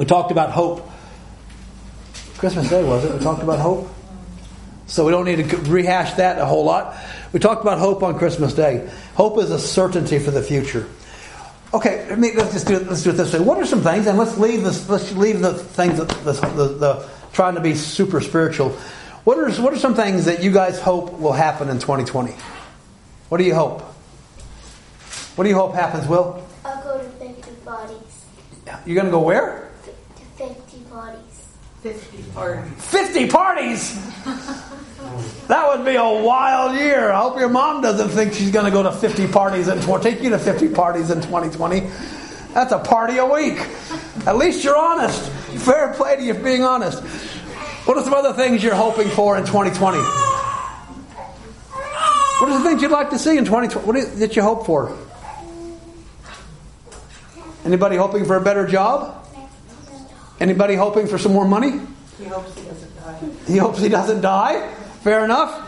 We 0.00 0.06
talked 0.06 0.32
about 0.32 0.50
hope. 0.50 0.90
Christmas 2.38 2.70
Day, 2.70 2.82
was 2.82 3.04
it? 3.04 3.12
We 3.12 3.20
talked 3.20 3.42
about 3.42 3.58
hope. 3.58 3.86
So 4.86 5.04
we 5.04 5.10
don't 5.10 5.26
need 5.26 5.46
to 5.46 5.56
rehash 5.58 6.14
that 6.14 6.38
a 6.38 6.46
whole 6.46 6.64
lot. 6.64 6.96
We 7.34 7.38
talked 7.38 7.60
about 7.60 7.78
hope 7.78 8.02
on 8.02 8.18
Christmas 8.18 8.54
Day. 8.54 8.90
Hope 9.14 9.38
is 9.40 9.50
a 9.50 9.58
certainty 9.58 10.18
for 10.18 10.30
the 10.30 10.42
future. 10.42 10.88
Okay, 11.74 12.08
let 12.08 12.18
me, 12.18 12.32
let's 12.34 12.54
just 12.54 12.66
do 12.66 12.76
it. 12.76 12.88
Let's 12.88 13.02
do 13.02 13.10
it 13.10 13.12
this 13.12 13.34
way. 13.34 13.40
What 13.40 13.58
are 13.58 13.66
some 13.66 13.82
things, 13.82 14.06
and 14.06 14.16
let's 14.16 14.38
leave 14.38 14.62
this. 14.62 14.88
Let's 14.88 15.12
leave 15.12 15.40
the 15.40 15.52
things 15.52 15.98
that 15.98 16.08
the, 16.08 16.32
the, 16.32 16.68
the 16.68 17.08
trying 17.34 17.56
to 17.56 17.60
be 17.60 17.74
super 17.74 18.22
spiritual. 18.22 18.70
What 19.24 19.36
are 19.36 19.50
what 19.62 19.74
are 19.74 19.78
some 19.78 19.94
things 19.94 20.24
that 20.24 20.42
you 20.42 20.50
guys 20.50 20.80
hope 20.80 21.12
will 21.20 21.34
happen 21.34 21.68
in 21.68 21.78
2020? 21.78 22.32
What 23.28 23.36
do 23.36 23.44
you 23.44 23.54
hope? 23.54 23.82
What 25.36 25.44
do 25.44 25.50
you 25.50 25.56
hope 25.56 25.74
happens, 25.74 26.08
Will? 26.08 26.42
I'll 26.64 26.82
go 26.82 26.98
to 26.98 27.04
50 27.04 27.50
parties. 27.66 28.24
You're 28.86 28.94
going 28.94 29.04
to 29.04 29.12
go 29.12 29.20
where? 29.20 29.69
To 30.90 30.96
50 30.96 30.96
parties. 30.96 31.56
50 31.82 32.32
parties. 32.32 32.84
50 32.84 33.28
parties! 33.28 33.94
that 35.46 35.68
would 35.68 35.84
be 35.86 35.94
a 35.94 36.02
wild 36.02 36.76
year. 36.76 37.12
I 37.12 37.20
hope 37.20 37.38
your 37.38 37.48
mom 37.48 37.80
doesn't 37.80 38.08
think 38.08 38.34
she's 38.34 38.50
going 38.50 38.64
to 38.64 38.72
go 38.72 38.82
to 38.82 38.90
50 38.90 39.28
parties 39.28 39.68
and 39.68 39.80
take 40.02 40.20
you 40.20 40.30
to 40.30 40.38
50 40.38 40.68
parties 40.70 41.10
in 41.10 41.20
2020. 41.20 41.88
That's 42.54 42.72
a 42.72 42.80
party 42.80 43.18
a 43.18 43.24
week. 43.24 43.64
At 44.26 44.36
least 44.36 44.64
you're 44.64 44.76
honest. 44.76 45.30
Fair 45.64 45.92
play 45.94 46.16
to 46.16 46.22
you 46.22 46.34
for 46.34 46.42
being 46.42 46.64
honest. 46.64 47.02
What 47.86 47.96
are 47.96 48.02
some 48.02 48.14
other 48.14 48.32
things 48.32 48.62
you're 48.62 48.74
hoping 48.74 49.08
for 49.08 49.38
in 49.38 49.46
2020? 49.46 49.98
What 52.40 52.50
are 52.50 52.58
the 52.58 52.64
things 52.64 52.82
you'd 52.82 52.90
like 52.90 53.10
to 53.10 53.18
see 53.18 53.38
in 53.38 53.44
2020? 53.44 53.86
What 53.86 53.96
is, 53.96 54.18
that 54.18 54.34
you 54.34 54.42
hope 54.42 54.66
for? 54.66 54.96
Anybody 57.64 57.96
hoping 57.96 58.24
for 58.24 58.34
a 58.36 58.40
better 58.40 58.66
job? 58.66 59.19
Anybody 60.40 60.74
hoping 60.74 61.06
for 61.06 61.18
some 61.18 61.32
more 61.32 61.46
money? 61.46 61.80
He 62.18 62.24
hopes 62.24 62.54
he 62.54 62.64
doesn't 62.64 62.96
die. 62.96 63.18
He 63.46 63.56
hopes 63.58 63.80
he 63.80 63.88
doesn't 63.88 64.20
die. 64.22 64.72
Fair 65.02 65.24
enough. 65.24 65.66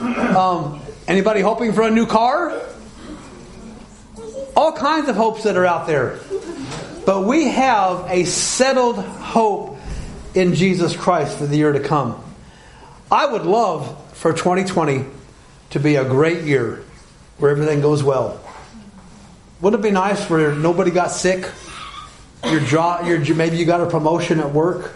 Um, 0.00 0.80
anybody 1.08 1.40
hoping 1.40 1.72
for 1.72 1.82
a 1.82 1.90
new 1.90 2.06
car? 2.06 2.60
All 4.56 4.72
kinds 4.72 5.08
of 5.08 5.16
hopes 5.16 5.42
that 5.44 5.56
are 5.56 5.66
out 5.66 5.86
there. 5.86 6.20
But 7.04 7.24
we 7.26 7.48
have 7.48 8.06
a 8.08 8.24
settled 8.24 8.98
hope 8.98 9.78
in 10.34 10.54
Jesus 10.54 10.96
Christ 10.96 11.38
for 11.38 11.46
the 11.46 11.56
year 11.56 11.72
to 11.72 11.80
come. 11.80 12.22
I 13.10 13.26
would 13.26 13.42
love 13.44 14.14
for 14.14 14.32
2020 14.32 15.04
to 15.70 15.80
be 15.80 15.96
a 15.96 16.04
great 16.04 16.44
year 16.44 16.84
where 17.38 17.50
everything 17.50 17.80
goes 17.80 18.04
well. 18.04 18.40
Wouldn't 19.60 19.84
it 19.84 19.88
be 19.88 19.90
nice 19.90 20.30
where 20.30 20.54
nobody 20.54 20.90
got 20.90 21.10
sick? 21.10 21.50
Your 22.44 22.60
job, 22.60 23.06
your, 23.06 23.34
maybe 23.34 23.56
you 23.56 23.64
got 23.64 23.80
a 23.80 23.86
promotion 23.86 24.40
at 24.40 24.52
work. 24.52 24.92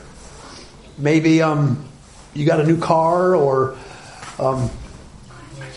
Maybe 0.98 1.42
um, 1.42 1.88
you 2.34 2.44
got 2.44 2.60
a 2.60 2.66
new 2.66 2.78
car, 2.78 3.34
or 3.36 3.76
um, 4.38 4.70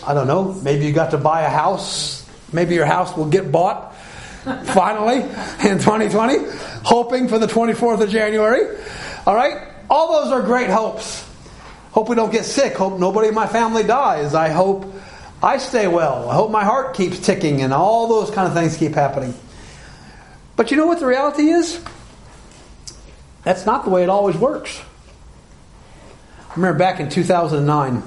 I 0.06 0.14
don't 0.14 0.26
know. 0.26 0.52
Maybe 0.52 0.86
you 0.86 0.92
got 0.92 1.12
to 1.12 1.18
buy 1.18 1.42
a 1.42 1.48
house. 1.48 2.28
Maybe 2.52 2.74
your 2.74 2.86
house 2.86 3.16
will 3.16 3.28
get 3.28 3.52
bought 3.52 3.94
finally 4.64 5.20
in 5.20 5.78
2020, 5.78 6.38
hoping 6.82 7.28
for 7.28 7.38
the 7.38 7.46
24th 7.46 8.00
of 8.00 8.10
January. 8.10 8.78
All 9.26 9.34
right? 9.34 9.68
All 9.88 10.22
those 10.22 10.32
are 10.32 10.42
great 10.42 10.70
hopes. 10.70 11.26
Hope 11.92 12.08
we 12.08 12.16
don't 12.16 12.32
get 12.32 12.44
sick. 12.44 12.74
Hope 12.74 12.98
nobody 12.98 13.28
in 13.28 13.34
my 13.34 13.46
family 13.46 13.82
dies. 13.82 14.34
I 14.34 14.48
hope 14.48 14.92
I 15.42 15.58
stay 15.58 15.88
well. 15.88 16.28
I 16.28 16.34
hope 16.34 16.50
my 16.50 16.64
heart 16.64 16.94
keeps 16.94 17.18
ticking 17.18 17.62
and 17.62 17.72
all 17.72 18.08
those 18.08 18.30
kind 18.30 18.46
of 18.46 18.54
things 18.54 18.76
keep 18.76 18.94
happening. 18.94 19.34
But 20.60 20.70
you 20.70 20.76
know 20.76 20.86
what 20.86 21.00
the 21.00 21.06
reality 21.06 21.48
is? 21.48 21.80
That's 23.44 23.64
not 23.64 23.84
the 23.84 23.90
way 23.90 24.02
it 24.02 24.10
always 24.10 24.36
works. 24.36 24.78
I 26.50 26.54
remember 26.54 26.78
back 26.78 27.00
in 27.00 27.08
2009, 27.08 28.02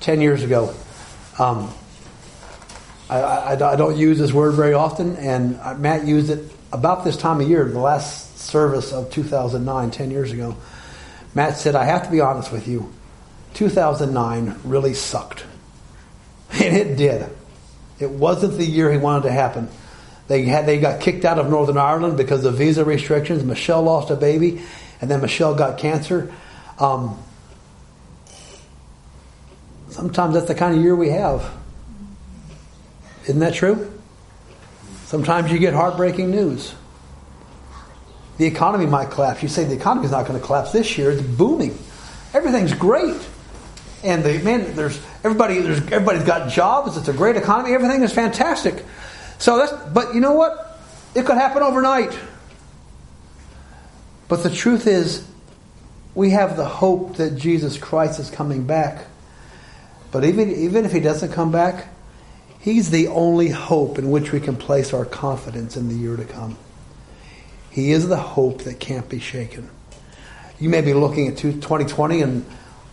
10 0.00 0.20
years 0.20 0.42
ago, 0.42 0.74
um, 1.38 1.72
I, 3.08 3.20
I, 3.20 3.52
I, 3.52 3.76
don't 3.76 3.96
use 3.96 4.18
this 4.18 4.32
word 4.32 4.56
very 4.56 4.74
often, 4.74 5.14
and 5.14 5.60
Matt 5.80 6.04
used 6.04 6.28
it 6.28 6.52
about 6.72 7.04
this 7.04 7.16
time 7.16 7.40
of 7.40 7.48
year, 7.48 7.66
the 7.66 7.78
last 7.78 8.36
service 8.36 8.92
of 8.92 9.12
2009, 9.12 9.92
10 9.92 10.10
years 10.10 10.32
ago. 10.32 10.56
Matt 11.36 11.56
said, 11.56 11.76
I 11.76 11.84
have 11.84 12.02
to 12.06 12.10
be 12.10 12.20
honest 12.20 12.50
with 12.50 12.66
you. 12.66 12.92
2009 13.54 14.56
really 14.64 14.94
sucked. 14.94 15.44
And 16.54 16.76
it 16.76 16.96
did. 16.96 17.30
It 18.00 18.10
wasn't 18.10 18.58
the 18.58 18.66
year 18.66 18.90
he 18.90 18.98
wanted 18.98 19.22
to 19.28 19.30
happen. 19.30 19.68
They 20.28 20.44
had 20.44 20.66
they 20.66 20.78
got 20.78 21.00
kicked 21.00 21.24
out 21.24 21.38
of 21.38 21.48
Northern 21.50 21.76
Ireland 21.76 22.16
because 22.16 22.44
of 22.44 22.54
visa 22.54 22.84
restrictions. 22.84 23.44
Michelle 23.44 23.82
lost 23.82 24.10
a 24.10 24.16
baby, 24.16 24.62
and 25.00 25.10
then 25.10 25.20
Michelle 25.20 25.54
got 25.54 25.78
cancer. 25.78 26.32
Um, 26.78 27.18
sometimes 29.88 30.34
that's 30.34 30.46
the 30.46 30.54
kind 30.54 30.76
of 30.76 30.82
year 30.82 30.96
we 30.96 31.10
have. 31.10 31.50
Isn't 33.24 33.40
that 33.40 33.54
true? 33.54 33.92
Sometimes 35.06 35.52
you 35.52 35.58
get 35.58 35.74
heartbreaking 35.74 36.30
news. 36.30 36.74
The 38.38 38.46
economy 38.46 38.86
might 38.86 39.10
collapse. 39.10 39.42
You 39.42 39.48
say 39.48 39.64
the 39.64 39.74
economy's 39.74 40.10
not 40.10 40.26
going 40.26 40.40
to 40.40 40.44
collapse 40.44 40.72
this 40.72 40.96
year. 40.96 41.10
It's 41.10 41.22
booming. 41.22 41.78
Everything's 42.32 42.72
great. 42.72 43.20
And 44.02 44.24
the 44.24 44.38
man, 44.42 44.74
there's 44.74 45.00
everybody, 45.22 45.60
there's 45.60 45.78
everybody's 45.92 46.24
got 46.24 46.50
jobs. 46.50 46.96
It's 46.96 47.08
a 47.08 47.12
great 47.12 47.36
economy. 47.36 47.74
Everything 47.74 48.02
is 48.02 48.12
fantastic. 48.12 48.84
So 49.42 49.56
that's, 49.56 49.72
but 49.88 50.14
you 50.14 50.20
know 50.20 50.34
what? 50.34 50.78
It 51.16 51.26
could 51.26 51.36
happen 51.36 51.64
overnight. 51.64 52.16
But 54.28 54.44
the 54.44 54.50
truth 54.50 54.86
is, 54.86 55.26
we 56.14 56.30
have 56.30 56.56
the 56.56 56.64
hope 56.64 57.16
that 57.16 57.34
Jesus 57.34 57.76
Christ 57.76 58.20
is 58.20 58.30
coming 58.30 58.68
back. 58.68 59.04
But 60.12 60.24
even, 60.24 60.48
even 60.48 60.84
if 60.84 60.92
he 60.92 61.00
doesn't 61.00 61.32
come 61.32 61.50
back, 61.50 61.88
he's 62.60 62.90
the 62.90 63.08
only 63.08 63.48
hope 63.48 63.98
in 63.98 64.12
which 64.12 64.30
we 64.30 64.38
can 64.38 64.54
place 64.54 64.94
our 64.94 65.04
confidence 65.04 65.76
in 65.76 65.88
the 65.88 65.96
year 65.96 66.16
to 66.16 66.24
come. 66.24 66.56
He 67.68 67.90
is 67.90 68.06
the 68.06 68.18
hope 68.18 68.62
that 68.62 68.78
can't 68.78 69.08
be 69.08 69.18
shaken. 69.18 69.68
You 70.60 70.68
may 70.68 70.82
be 70.82 70.94
looking 70.94 71.26
at 71.26 71.36
2020 71.36 72.22
and 72.22 72.46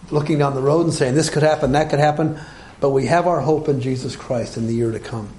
looking 0.09 0.39
down 0.39 0.55
the 0.55 0.63
road 0.63 0.88
and 0.88 0.93
saying, 0.95 1.13
this 1.13 1.29
could 1.29 1.43
happen, 1.43 1.73
that 1.73 1.91
could 1.91 1.99
happen, 1.99 2.39
but 2.79 2.89
we 2.89 3.05
have 3.05 3.27
our 3.27 3.41
hope 3.41 3.69
in 3.69 3.81
Jesus 3.81 4.15
Christ 4.15 4.57
in 4.57 4.65
the 4.65 4.73
year 4.73 4.91
to 4.91 4.99
come. 4.99 5.29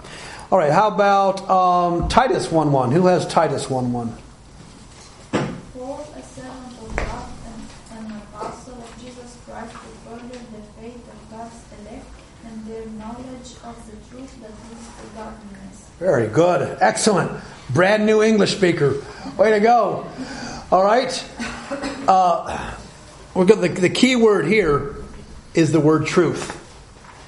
All 0.50 0.58
right, 0.58 0.72
how 0.72 0.88
about 0.88 1.48
um, 1.48 2.08
Titus 2.08 2.50
1 2.50 2.72
1? 2.72 2.90
Who 2.90 3.06
has 3.06 3.24
Titus 3.24 3.70
1 3.70 3.92
1? 3.92 4.16
Paul, 5.30 6.08
a 6.16 6.22
servant 6.22 6.72
of 6.82 6.96
God 6.96 7.30
and 7.92 8.10
an 8.10 8.16
apostle 8.16 8.74
of 8.74 9.00
Jesus 9.00 9.38
Christ, 9.46 9.70
to 9.70 9.78
further 9.78 10.26
the 10.26 10.80
faith 10.80 11.06
of 11.06 11.30
God's 11.30 11.54
elect 11.78 12.04
and 12.46 12.66
their 12.66 12.84
knowledge 12.86 13.54
of 13.62 13.76
the 13.86 13.92
truth 14.10 14.40
that 14.40 14.50
leads 14.50 14.88
to 14.88 15.06
godliness. 15.14 15.88
Very 16.00 16.26
good. 16.26 16.78
Excellent. 16.80 17.30
Brand 17.72 18.04
new 18.04 18.20
English 18.20 18.56
speaker. 18.56 19.00
Way 19.38 19.52
to 19.52 19.60
go. 19.60 20.04
All 20.72 20.82
right. 20.82 21.24
Uh, 22.08 22.74
we're 23.34 23.44
the, 23.44 23.68
the 23.68 23.88
key 23.88 24.16
word 24.16 24.46
here 24.46 24.96
is 25.54 25.70
the 25.70 25.78
word 25.78 26.06
truth. 26.06 26.59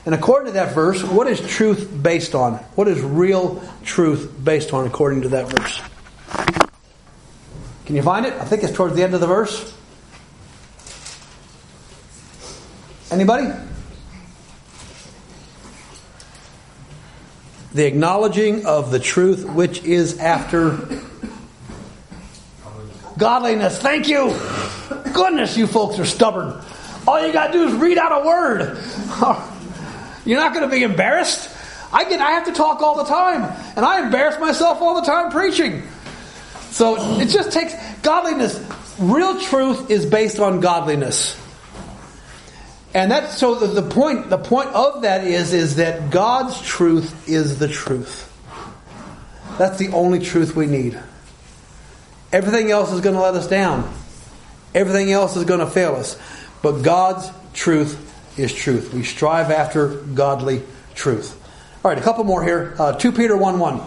And 0.04 0.14
according 0.14 0.46
to 0.46 0.52
that 0.54 0.74
verse, 0.74 1.02
what 1.02 1.28
is 1.28 1.40
truth 1.40 1.88
based 2.02 2.34
on? 2.34 2.54
What 2.74 2.88
is 2.88 3.00
real 3.00 3.62
truth 3.84 4.32
based 4.42 4.72
on 4.72 4.86
according 4.86 5.22
to 5.22 5.28
that 5.28 5.48
verse? 5.48 5.80
Can 7.86 7.94
you 7.94 8.02
find 8.02 8.26
it? 8.26 8.32
I 8.34 8.44
think 8.44 8.64
it's 8.64 8.72
towards 8.72 8.96
the 8.96 9.04
end 9.04 9.14
of 9.14 9.20
the 9.20 9.26
verse. 9.26 9.76
Anybody? 13.12 13.52
The 17.74 17.86
acknowledging 17.86 18.66
of 18.66 18.90
the 18.90 18.98
truth 18.98 19.44
which 19.44 19.84
is 19.84 20.18
after 20.18 20.78
godliness. 23.18 23.78
Thank 23.78 24.08
you. 24.08 24.36
Goodness, 25.12 25.56
you 25.56 25.66
folks 25.66 25.98
are 25.98 26.04
stubborn. 26.04 26.60
All 27.06 27.24
you 27.24 27.32
got 27.32 27.48
to 27.48 27.52
do 27.52 27.68
is 27.68 27.74
read 27.74 27.98
out 27.98 28.22
a 28.22 28.26
word. 28.26 28.78
You're 30.24 30.40
not 30.40 30.54
going 30.54 30.68
to 30.68 30.74
be 30.74 30.82
embarrassed. 30.82 31.50
I 31.92 32.04
get 32.04 32.20
I 32.20 32.32
have 32.32 32.46
to 32.46 32.52
talk 32.52 32.80
all 32.80 32.96
the 32.96 33.04
time, 33.04 33.42
and 33.76 33.84
I 33.84 34.04
embarrass 34.04 34.38
myself 34.40 34.80
all 34.80 35.00
the 35.00 35.06
time 35.06 35.30
preaching. 35.30 35.82
So 36.70 37.20
it 37.20 37.28
just 37.28 37.52
takes 37.52 37.74
godliness. 38.00 38.58
Real 38.98 39.38
truth 39.40 39.90
is 39.90 40.06
based 40.06 40.40
on 40.40 40.60
godliness. 40.60 41.38
And 42.94 43.10
that's 43.10 43.36
so 43.36 43.54
the, 43.54 43.80
the 43.80 43.88
point 43.88 44.30
the 44.30 44.38
point 44.38 44.70
of 44.70 45.02
that 45.02 45.26
is 45.26 45.52
is 45.52 45.76
that 45.76 46.10
God's 46.10 46.60
truth 46.62 47.28
is 47.28 47.58
the 47.58 47.68
truth. 47.68 48.28
That's 49.58 49.78
the 49.78 49.88
only 49.88 50.18
truth 50.18 50.56
we 50.56 50.66
need. 50.66 50.98
Everything 52.32 52.70
else 52.70 52.92
is 52.92 53.00
going 53.02 53.14
to 53.14 53.20
let 53.20 53.34
us 53.34 53.46
down. 53.48 53.92
Everything 54.74 55.12
else 55.12 55.36
is 55.36 55.44
going 55.44 55.60
to 55.60 55.66
fail 55.66 55.96
us. 55.96 56.18
But 56.62 56.82
God's 56.82 57.30
truth 57.52 58.11
is 58.36 58.52
truth. 58.52 58.92
We 58.92 59.02
strive 59.02 59.50
after 59.50 59.88
godly 59.88 60.62
truth. 60.94 61.38
All 61.84 61.90
right, 61.90 61.98
a 61.98 62.02
couple 62.02 62.24
more 62.24 62.44
here. 62.44 62.74
Uh, 62.78 62.92
2 62.92 63.12
Peter 63.12 63.36
1 63.36 63.58
1. 63.58 63.80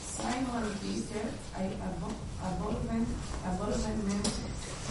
Simon 0.00 0.74
Peter, 0.82 1.28
a 1.56 1.60
abandonment, 2.42 3.08
abandonment 3.44 4.30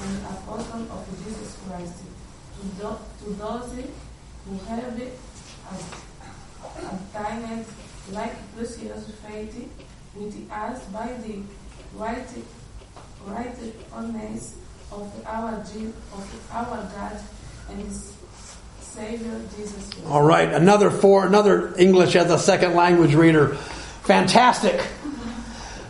and 0.02 0.26
apostle 0.26 0.82
of 0.92 1.06
Jesus 1.24 1.58
Christ, 1.68 2.04
to, 2.60 2.68
do, 2.80 2.98
to 3.24 3.34
those 3.38 3.74
who 4.46 4.58
have 4.66 4.96
obtained 6.78 7.66
like 8.12 8.56
precious 8.56 9.12
faith 9.28 9.70
with 10.16 10.52
us 10.52 10.86
by 10.86 11.14
the 11.24 11.42
right, 11.96 12.28
right 13.26 13.58
honest 13.94 14.61
of 14.92 15.26
our, 15.26 15.50
of 15.50 16.52
our 16.52 16.90
God 16.96 17.20
and 17.70 17.80
His 17.82 18.14
Savior 18.80 19.40
Jesus 19.56 19.90
All 20.06 20.22
right, 20.22 20.52
another 20.52 20.92
four, 20.92 21.26
another 21.26 21.74
English 21.78 22.16
as 22.16 22.30
a 22.30 22.38
second 22.38 22.76
language 22.76 23.16
reader. 23.16 23.56
Fantastic. 24.04 24.86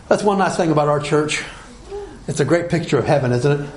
That's 0.08 0.24
one 0.24 0.38
nice 0.38 0.56
thing 0.56 0.72
about 0.72 0.88
our 0.88 1.00
church. 1.00 1.44
It's 2.28 2.40
a 2.40 2.46
great 2.46 2.70
picture 2.70 2.98
of 2.98 3.06
heaven, 3.06 3.32
isn't 3.32 3.62
it? 3.62 3.70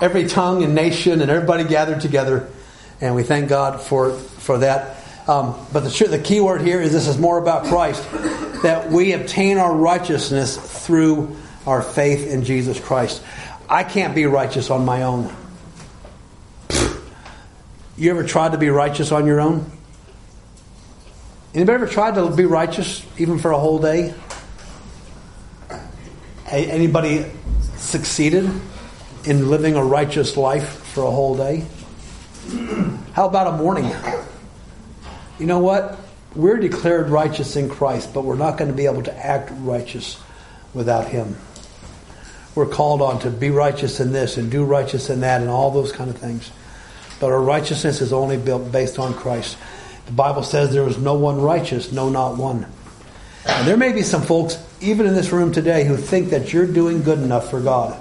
Every 0.00 0.26
tongue 0.26 0.64
and 0.64 0.74
nation 0.74 1.20
and 1.20 1.30
everybody 1.30 1.64
gathered 1.64 2.00
together, 2.00 2.48
and 3.00 3.14
we 3.14 3.22
thank 3.22 3.48
God 3.48 3.80
for 3.80 4.12
for 4.12 4.58
that. 4.58 5.04
Um, 5.28 5.54
but 5.72 5.80
the 5.80 6.06
the 6.08 6.18
key 6.18 6.40
word 6.40 6.62
here 6.62 6.80
is 6.80 6.92
this 6.92 7.06
is 7.06 7.18
more 7.18 7.38
about 7.38 7.66
Christ. 7.66 8.02
that 8.62 8.90
we 8.90 9.12
obtain 9.12 9.58
our 9.58 9.72
righteousness 9.72 10.56
through 10.86 11.36
our 11.66 11.82
faith 11.82 12.26
in 12.26 12.44
Jesus 12.44 12.80
Christ. 12.80 13.22
I 13.68 13.84
can't 13.84 14.14
be 14.14 14.24
righteous 14.24 14.70
on 14.70 14.84
my 14.84 15.02
own. 15.02 15.34
You 17.98 18.10
ever 18.10 18.24
tried 18.24 18.52
to 18.52 18.58
be 18.58 18.70
righteous 18.70 19.12
on 19.12 19.26
your 19.26 19.40
own? 19.40 19.70
Anybody 21.54 21.74
ever 21.74 21.86
tried 21.86 22.14
to 22.14 22.30
be 22.30 22.44
righteous 22.44 23.04
even 23.18 23.38
for 23.38 23.50
a 23.50 23.58
whole 23.58 23.78
day? 23.78 24.14
Anybody 26.50 27.26
succeeded 27.76 28.50
in 29.24 29.50
living 29.50 29.74
a 29.74 29.84
righteous 29.84 30.36
life 30.36 30.68
for 30.68 31.02
a 31.04 31.10
whole 31.10 31.36
day? 31.36 31.66
How 33.12 33.26
about 33.26 33.54
a 33.54 33.56
morning? 33.58 33.92
You 35.38 35.46
know 35.46 35.58
what? 35.58 35.98
We're 36.34 36.58
declared 36.58 37.10
righteous 37.10 37.56
in 37.56 37.68
Christ, 37.68 38.14
but 38.14 38.24
we're 38.24 38.36
not 38.36 38.56
going 38.56 38.70
to 38.70 38.76
be 38.76 38.86
able 38.86 39.02
to 39.02 39.26
act 39.26 39.50
righteous 39.56 40.18
without 40.72 41.08
Him. 41.08 41.36
We're 42.58 42.66
called 42.66 43.00
on 43.02 43.20
to 43.20 43.30
be 43.30 43.50
righteous 43.50 44.00
in 44.00 44.10
this 44.10 44.36
and 44.36 44.50
do 44.50 44.64
righteous 44.64 45.10
in 45.10 45.20
that 45.20 45.40
and 45.40 45.48
all 45.48 45.70
those 45.70 45.92
kind 45.92 46.10
of 46.10 46.18
things. 46.18 46.50
But 47.20 47.30
our 47.30 47.40
righteousness 47.40 48.00
is 48.00 48.12
only 48.12 48.36
built 48.36 48.72
based 48.72 48.98
on 48.98 49.14
Christ. 49.14 49.56
The 50.06 50.12
Bible 50.12 50.42
says 50.42 50.72
there 50.72 50.88
is 50.88 50.98
no 50.98 51.14
one 51.14 51.40
righteous, 51.40 51.92
no, 51.92 52.08
not 52.08 52.36
one. 52.36 52.66
And 53.46 53.68
there 53.68 53.76
may 53.76 53.92
be 53.92 54.02
some 54.02 54.22
folks, 54.22 54.58
even 54.80 55.06
in 55.06 55.14
this 55.14 55.30
room 55.30 55.52
today, 55.52 55.84
who 55.84 55.96
think 55.96 56.30
that 56.30 56.52
you're 56.52 56.66
doing 56.66 57.04
good 57.04 57.20
enough 57.20 57.48
for 57.48 57.60
God. 57.60 57.96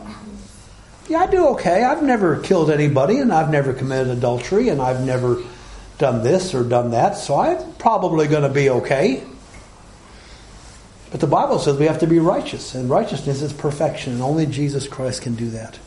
Yeah, 1.07 1.19
I 1.19 1.27
do 1.27 1.49
okay. 1.49 1.83
I've 1.83 2.01
never 2.01 2.39
killed 2.39 2.71
anybody, 2.71 3.19
and 3.19 3.31
I've 3.31 3.51
never 3.51 3.73
committed 3.73 4.07
adultery, 4.07 4.69
and 4.69 4.81
I've 4.81 5.05
never 5.05 5.43
done 5.99 6.23
this 6.23 6.55
or 6.55 6.63
done 6.63 6.89
that, 6.91 7.15
so 7.15 7.35
I'm 7.35 7.73
probably 7.73 8.27
going 8.27 8.41
to 8.41 8.49
be 8.49 8.71
okay. 8.71 9.23
But 11.11 11.21
the 11.21 11.27
Bible 11.27 11.59
says 11.59 11.77
we 11.77 11.85
have 11.85 11.99
to 11.99 12.07
be 12.07 12.19
righteous, 12.19 12.75
and 12.75 12.89
righteousness 12.89 13.41
is 13.41 13.53
perfection, 13.53 14.13
and 14.13 14.21
only 14.21 14.45
Jesus 14.45 14.87
Christ 14.87 15.21
can 15.21 15.35
do 15.35 15.49
that. 15.51 15.79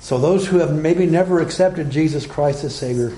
So, 0.00 0.18
those 0.18 0.46
who 0.46 0.58
have 0.58 0.74
maybe 0.74 1.06
never 1.06 1.40
accepted 1.40 1.88
Jesus 1.88 2.26
Christ 2.26 2.62
as 2.62 2.74
Savior, 2.74 3.16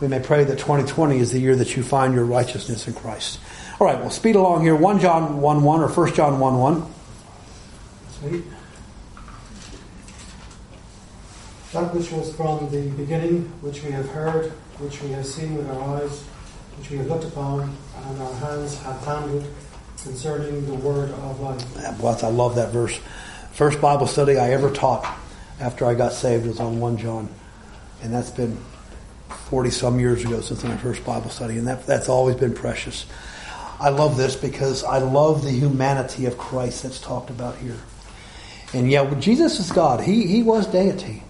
we 0.00 0.08
may 0.08 0.18
pray 0.18 0.42
that 0.42 0.58
2020 0.58 1.18
is 1.18 1.30
the 1.30 1.38
year 1.38 1.54
that 1.54 1.76
you 1.76 1.84
find 1.84 2.12
your 2.12 2.24
righteousness 2.24 2.88
in 2.88 2.94
Christ. 2.94 3.38
All 3.78 3.86
right, 3.86 3.98
we'll 3.98 4.10
speed 4.10 4.34
along 4.34 4.62
here. 4.62 4.74
1 4.74 4.98
John 4.98 5.40
1 5.40 5.62
1 5.62 5.80
or 5.80 5.88
1 5.88 6.14
John 6.14 6.40
1 6.40 6.58
1. 6.58 6.86
Sweet. 8.18 8.44
That 11.72 11.94
which 11.94 12.10
was 12.10 12.34
from 12.34 12.68
the 12.70 12.88
beginning, 12.90 13.42
which 13.60 13.84
we 13.84 13.92
have 13.92 14.08
heard, 14.08 14.50
which 14.78 15.02
we 15.02 15.10
have 15.10 15.26
seen 15.26 15.56
with 15.56 15.68
our 15.70 16.02
eyes, 16.02 16.22
which 16.78 16.90
we 16.90 16.98
have 16.98 17.06
looked 17.06 17.24
upon, 17.24 17.76
and 18.06 18.22
our 18.22 18.34
hands 18.34 18.80
have 18.82 19.04
handled 19.04 19.44
concerning 20.04 20.66
the 20.66 20.74
word 20.74 21.10
of 21.10 21.40
life. 21.40 21.98
Well, 21.98 22.18
I 22.22 22.28
love 22.28 22.56
that 22.56 22.70
verse. 22.72 23.00
First 23.52 23.80
Bible 23.80 24.06
study 24.06 24.36
I 24.36 24.50
ever 24.50 24.70
taught 24.70 25.04
after 25.58 25.86
I 25.86 25.94
got 25.94 26.12
saved 26.12 26.46
was 26.46 26.60
on 26.60 26.78
1 26.78 26.98
John. 26.98 27.28
And 28.02 28.12
that's 28.12 28.30
been 28.30 28.58
40 29.28 29.70
some 29.70 29.98
years 29.98 30.22
ago 30.22 30.42
since 30.42 30.62
my 30.62 30.76
first 30.76 31.04
Bible 31.04 31.30
study. 31.30 31.56
And 31.56 31.66
that, 31.66 31.86
that's 31.86 32.08
always 32.08 32.36
been 32.36 32.54
precious. 32.54 33.06
I 33.80 33.88
love 33.88 34.16
this 34.16 34.36
because 34.36 34.84
I 34.84 34.98
love 34.98 35.42
the 35.42 35.50
humanity 35.50 36.26
of 36.26 36.36
Christ 36.36 36.82
that's 36.82 37.00
talked 37.00 37.30
about 37.30 37.56
here. 37.56 37.78
And 38.74 38.90
yeah, 38.90 39.12
Jesus 39.20 39.58
is 39.58 39.72
God. 39.72 40.00
He, 40.00 40.26
he 40.26 40.42
was 40.42 40.66
deity. 40.66 41.22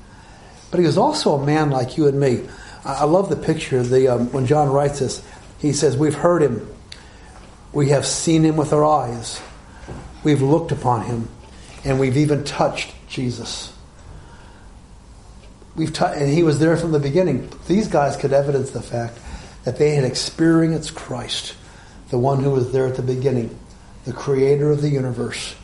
But 0.71 0.81
he 0.81 0.87
was 0.87 0.99
also 0.99 1.35
a 1.35 1.47
man 1.47 1.71
like 1.71 1.97
you 1.97 2.09
and 2.09 2.19
me. 2.19 2.43
I, 2.85 2.95
I 2.95 3.05
love 3.05 3.29
the 3.29 3.37
picture. 3.37 3.83
The, 3.83 4.09
um, 4.09 4.33
when 4.33 4.47
John 4.47 4.71
writes 4.71 4.99
this, 4.99 5.25
he 5.61 5.73
says, 5.73 5.97
We've 5.97 6.15
heard 6.15 6.43
him. 6.43 6.74
We 7.75 7.89
have 7.89 8.07
seen 8.07 8.45
him 8.45 8.57
with 8.57 8.73
our 8.73 8.85
eyes. 8.85 9.43
We've 10.23 10.41
looked 10.41 10.73
upon 10.73 11.05
him. 11.05 11.29
And 11.85 12.01
we've 12.01 12.17
even 12.17 12.45
touched 12.45 12.95
Jesus. 13.09 13.73
We've 15.77 15.93
t- 15.93 16.05
and 16.05 16.31
he 16.31 16.43
was 16.43 16.61
there 16.61 16.77
from 16.77 16.93
the 16.93 17.01
beginning. 17.01 17.51
These 17.67 17.89
guys 17.89 18.17
could 18.17 18.33
evidence 18.33 18.71
the 18.71 18.81
fact 18.81 19.19
that 19.65 19.77
they 19.77 19.95
had 19.95 20.05
experienced 20.05 20.95
Christ, 20.95 21.57
the 22.11 22.19
one 22.19 22.43
who 22.43 22.51
was 22.51 22.73
there 22.73 22.87
at 22.87 22.95
the 22.95 23.03
beginning, 23.03 23.59
the 24.05 24.13
creator 24.13 24.71
of 24.71 24.81
the 24.81 24.89
universe. 24.89 25.55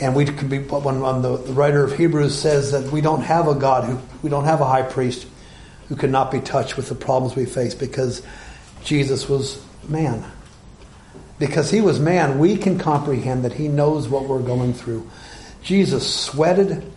And 0.00 0.16
we 0.16 0.24
could 0.24 0.48
be 0.48 0.60
when, 0.60 1.00
when 1.00 1.22
the, 1.22 1.36
the 1.36 1.52
writer 1.52 1.84
of 1.84 1.96
Hebrews 1.96 2.36
says 2.36 2.72
that 2.72 2.90
we 2.90 3.02
don't 3.02 3.20
have 3.20 3.48
a 3.48 3.54
God 3.54 3.84
who 3.84 4.00
we 4.22 4.30
don't 4.30 4.44
have 4.44 4.60
a 4.62 4.64
high 4.64 4.82
priest 4.82 5.26
who 5.88 5.96
cannot 5.96 6.30
be 6.30 6.40
touched 6.40 6.76
with 6.76 6.88
the 6.88 6.94
problems 6.94 7.36
we 7.36 7.44
face 7.44 7.74
because 7.74 8.22
Jesus 8.82 9.28
was 9.28 9.62
man. 9.86 10.24
Because 11.38 11.70
he 11.70 11.80
was 11.80 11.98
man, 11.98 12.38
we 12.38 12.56
can 12.56 12.78
comprehend 12.78 13.44
that 13.44 13.52
he 13.54 13.68
knows 13.68 14.08
what 14.08 14.24
we're 14.24 14.42
going 14.42 14.74
through. 14.74 15.08
Jesus 15.62 16.14
sweated, 16.14 16.90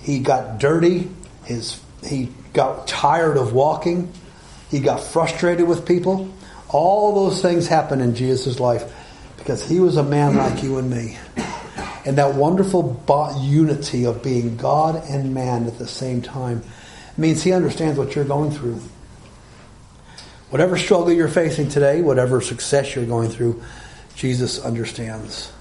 he 0.00 0.18
got 0.18 0.58
dirty, 0.58 1.10
his, 1.44 1.80
he 2.04 2.30
got 2.52 2.88
tired 2.88 3.36
of 3.36 3.52
walking. 3.52 4.12
He 4.70 4.80
got 4.80 5.00
frustrated 5.00 5.68
with 5.68 5.86
people. 5.86 6.32
All 6.68 7.14
those 7.14 7.40
things 7.40 7.68
happened 7.68 8.02
in 8.02 8.14
Jesus' 8.14 8.58
life 8.58 8.92
because 9.36 9.68
he 9.68 9.78
was 9.78 9.96
a 9.96 10.02
man 10.02 10.36
like 10.36 10.62
you 10.62 10.78
and 10.78 10.90
me. 10.90 11.16
And 12.04 12.18
that 12.18 12.34
wonderful 12.34 13.02
unity 13.40 14.04
of 14.04 14.22
being 14.22 14.56
God 14.56 15.04
and 15.08 15.34
man 15.34 15.66
at 15.66 15.78
the 15.78 15.86
same 15.86 16.22
time 16.22 16.62
means 17.16 17.42
he 17.42 17.52
understands 17.52 17.98
what 17.98 18.14
you're 18.14 18.24
going 18.24 18.50
through. 18.50 18.80
Whatever 20.50 20.78
struggle 20.78 21.12
you're 21.12 21.28
facing 21.28 21.68
today, 21.68 22.02
whatever 22.02 22.40
success 22.40 22.94
you're 22.94 23.04
going 23.04 23.30
through, 23.30 23.62
Jesus 24.14 24.64
understands. 24.64 25.52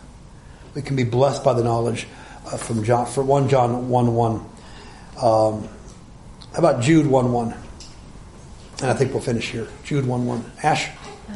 We 0.75 0.81
can 0.81 0.95
be 0.95 1.03
blessed 1.03 1.43
by 1.43 1.53
the 1.53 1.63
knowledge 1.63 2.07
uh, 2.45 2.57
from 2.57 2.83
John, 2.83 3.07
for 3.07 3.23
1 3.23 3.49
John 3.49 3.89
1 3.89 4.13
1. 4.13 4.33
Um, 4.35 4.45
how 5.17 5.67
about 6.53 6.81
Jude 6.81 7.07
1 7.07 7.31
1? 7.31 7.53
And 8.81 8.91
I 8.91 8.93
think 8.93 9.11
we'll 9.11 9.21
finish 9.21 9.49
here. 9.49 9.67
Jude 9.83 10.05
1 10.05 10.25
1. 10.25 10.51
Ash? 10.63 10.89
Uh, 11.29 11.33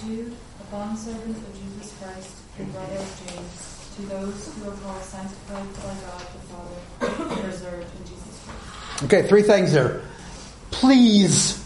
Jude, 0.00 0.32
a 0.60 0.70
bondservant 0.70 1.36
of 1.36 1.54
Jesus 1.54 1.98
Christ, 2.00 2.36
and 2.58 2.72
brother 2.72 2.96
of 2.96 3.22
James, 3.26 3.90
to 3.96 4.02
those 4.02 4.54
who 4.54 4.70
are 4.70 4.76
called 4.76 5.02
sanctified 5.02 5.74
by 5.74 5.94
God 6.06 6.26
the 7.00 7.14
Father, 7.18 7.42
preserved 7.42 7.88
in 7.98 8.06
Jesus 8.06 8.44
Christ. 8.44 9.04
Okay, 9.04 9.26
three 9.26 9.42
things 9.42 9.72
there. 9.72 10.02
Please. 10.70 11.61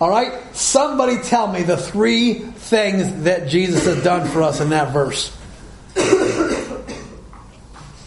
All 0.00 0.10
right? 0.10 0.32
Somebody 0.54 1.18
tell 1.22 1.46
me 1.46 1.62
the 1.62 1.76
three 1.76 2.34
things 2.34 3.24
that 3.24 3.48
Jesus 3.48 3.84
has 3.86 4.02
done 4.02 4.28
for 4.28 4.42
us 4.42 4.60
in 4.60 4.70
that 4.70 4.92
verse. 4.92 5.36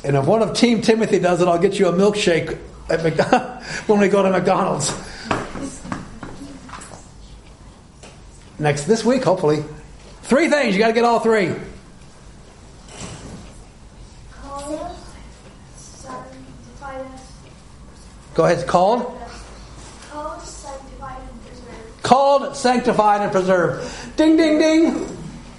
And 0.04 0.16
if 0.16 0.26
one 0.26 0.42
of 0.42 0.54
Team 0.54 0.82
Timothy 0.82 1.20
does 1.20 1.42
it, 1.42 1.50
I'll 1.50 1.60
get 1.60 1.80
you 1.80 1.88
a 1.90 1.92
milkshake 1.92 2.58
at 2.90 3.02
when 3.88 4.00
we 4.00 4.08
go 4.08 4.24
to 4.24 4.30
McDonald's. 4.30 4.94
Next 8.60 8.86
this 8.86 9.04
week, 9.04 9.24
hopefully. 9.24 9.64
Three 10.24 10.50
things, 10.50 10.76
you 10.76 10.80
got 10.80 10.88
to 10.88 10.94
get 10.94 11.04
all 11.04 11.20
three. 11.20 11.54
Called. 14.42 14.96
Go 18.34 18.46
ahead, 18.46 18.66
called. 18.66 18.66
Called, 18.66 18.66
sanctified, 18.66 19.02
and 19.02 19.10
preserved. 19.10 19.17
Called, 22.08 22.56
sanctified, 22.56 23.20
and 23.20 23.34
preserved. 23.34 24.16
Ding, 24.16 24.38
ding, 24.38 24.58
ding. 24.60 24.94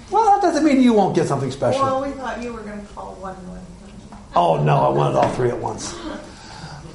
Well, 0.09 0.25
that 0.25 0.41
doesn't 0.41 0.65
mean 0.65 0.81
you 0.81 0.93
won't 0.93 1.13
get 1.13 1.27
something 1.27 1.51
special. 1.51 1.83
Well, 1.83 2.01
we 2.01 2.09
thought 2.09 2.41
you 2.41 2.53
were 2.53 2.61
going 2.61 2.81
to 2.81 2.93
call 2.93 3.13
one 3.15 3.35
one. 3.47 3.61
Oh 4.35 4.63
no, 4.63 4.77
I 4.77 4.89
wanted 4.89 5.15
all 5.15 5.29
three 5.29 5.49
at 5.49 5.59
once. 5.59 5.95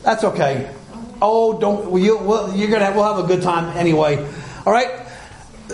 That's 0.03 0.25
okay. 0.25 0.75
Oh, 1.23 1.61
don't 1.61 1.89
well, 1.89 2.03
you? 2.03 2.19
Well, 2.19 2.53
you're 2.53 2.69
gonna. 2.69 2.85
Have, 2.85 2.97
we'll 2.97 3.05
have 3.05 3.25
a 3.25 3.29
good 3.29 3.43
time 3.43 3.77
anyway. 3.77 4.29
All 4.67 4.73
right. 4.73 5.07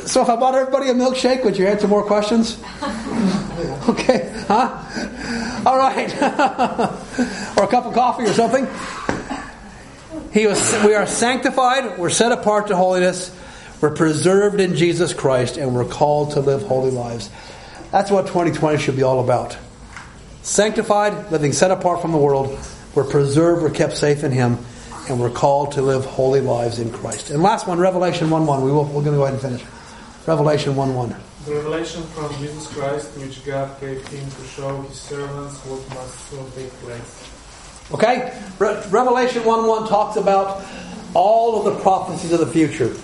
So 0.04 0.20
if 0.20 0.28
I 0.28 0.36
bought 0.36 0.54
everybody 0.54 0.90
a 0.90 0.94
milkshake, 0.94 1.42
would 1.42 1.56
you 1.56 1.66
answer 1.66 1.88
more 1.88 2.04
questions? 2.04 2.62
okay, 3.88 4.30
huh? 4.46 5.62
All 5.64 5.78
right, 5.78 6.12
or 7.56 7.64
a 7.64 7.68
cup 7.68 7.86
of 7.86 7.94
coffee 7.94 8.24
or 8.24 8.34
something. 8.34 8.68
He 10.34 10.46
was. 10.46 10.84
We 10.84 10.92
are 10.92 11.06
sanctified. 11.06 11.98
We're 11.98 12.10
set 12.10 12.30
apart 12.30 12.66
to 12.66 12.76
holiness. 12.76 13.34
We're 13.80 13.94
preserved 13.94 14.60
in 14.60 14.76
Jesus 14.76 15.14
Christ, 15.14 15.56
and 15.56 15.74
we're 15.74 15.86
called 15.86 16.32
to 16.32 16.40
live 16.40 16.62
holy 16.62 16.90
lives. 16.90 17.30
That's 17.90 18.10
what 18.10 18.26
2020 18.26 18.78
should 18.78 18.96
be 18.96 19.02
all 19.02 19.24
about. 19.24 19.56
Sanctified, 20.42 21.32
living 21.32 21.52
set 21.52 21.70
apart 21.70 22.02
from 22.02 22.12
the 22.12 22.18
world. 22.18 22.58
We're 22.94 23.04
preserved, 23.04 23.62
we're 23.62 23.70
kept 23.70 23.96
safe 23.96 24.22
in 24.22 24.32
Him, 24.32 24.58
and 25.08 25.18
we're 25.18 25.30
called 25.30 25.72
to 25.72 25.82
live 25.82 26.04
holy 26.04 26.42
lives 26.42 26.78
in 26.78 26.92
Christ. 26.92 27.30
And 27.30 27.42
last 27.42 27.66
one, 27.66 27.78
Revelation 27.78 28.28
1 28.28 28.46
1. 28.46 28.62
We 28.62 28.70
will, 28.70 28.84
we're 28.84 29.02
going 29.02 29.06
to 29.06 29.12
go 29.12 29.22
ahead 29.22 29.34
and 29.34 29.42
finish. 29.42 29.64
Revelation 30.26 30.76
1 30.76 30.94
1. 30.94 31.16
The 31.46 31.54
revelation 31.54 32.02
from 32.02 32.34
Jesus 32.36 32.66
Christ, 32.66 33.16
which 33.16 33.44
God 33.46 33.80
gave 33.80 34.06
him 34.08 34.30
to 34.30 34.44
show 34.44 34.82
his 34.82 35.00
servants 35.00 35.56
what 35.64 35.88
must 35.94 36.28
soon 36.28 36.50
take 36.52 36.70
place. 36.80 37.30
Okay? 37.92 38.38
Re- 38.58 38.82
Revelation 38.90 39.42
1 39.44 39.66
1 39.66 39.88
talks 39.88 40.16
about 40.16 40.62
all 41.14 41.58
of 41.58 41.74
the 41.74 41.80
prophecies 41.82 42.32
of 42.32 42.40
the 42.40 42.46
future. 42.46 42.94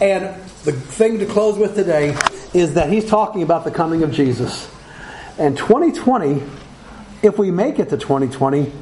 And 0.00 0.34
the 0.64 0.72
thing 0.72 1.18
to 1.18 1.26
close 1.26 1.58
with 1.58 1.74
today 1.74 2.16
is 2.52 2.74
that 2.74 2.90
he's 2.90 3.08
talking 3.08 3.42
about 3.42 3.64
the 3.64 3.70
coming 3.70 4.02
of 4.02 4.12
Jesus. 4.12 4.70
And 5.38 5.56
2020, 5.56 6.42
if 7.22 7.38
we 7.38 7.50
make 7.50 7.78
it 7.78 7.90
to 7.90 7.96
2020, 7.96 8.72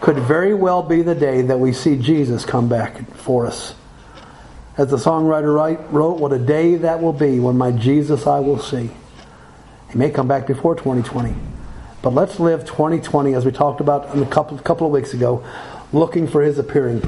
could 0.00 0.18
very 0.18 0.54
well 0.54 0.82
be 0.82 1.02
the 1.02 1.14
day 1.14 1.42
that 1.42 1.58
we 1.58 1.72
see 1.72 1.96
Jesus 1.96 2.44
come 2.44 2.68
back 2.68 3.10
for 3.14 3.46
us. 3.46 3.74
As 4.76 4.90
the 4.90 4.96
songwriter 4.96 5.52
write, 5.52 5.92
wrote, 5.92 6.20
What 6.20 6.32
a 6.32 6.38
day 6.38 6.76
that 6.76 7.02
will 7.02 7.12
be 7.12 7.40
when 7.40 7.58
my 7.58 7.72
Jesus 7.72 8.26
I 8.26 8.38
will 8.38 8.60
see. 8.60 8.90
He 9.90 9.98
may 9.98 10.10
come 10.10 10.28
back 10.28 10.46
before 10.46 10.76
2020. 10.76 11.34
But 12.00 12.10
let's 12.10 12.38
live 12.38 12.64
2020, 12.64 13.34
as 13.34 13.44
we 13.44 13.50
talked 13.50 13.80
about 13.80 14.16
a 14.16 14.24
couple, 14.26 14.56
couple 14.58 14.86
of 14.86 14.92
weeks 14.92 15.14
ago, 15.14 15.44
looking 15.92 16.28
for 16.28 16.42
his 16.42 16.58
appearing 16.58 17.02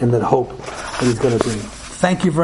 and 0.00 0.12
that 0.12 0.22
hope 0.22 0.54
that 0.58 1.02
he's 1.02 1.18
going 1.18 1.38
to 1.38 1.42
bring. 1.42 1.58
Thank 1.58 2.24
you 2.24 2.30
very 2.30 2.42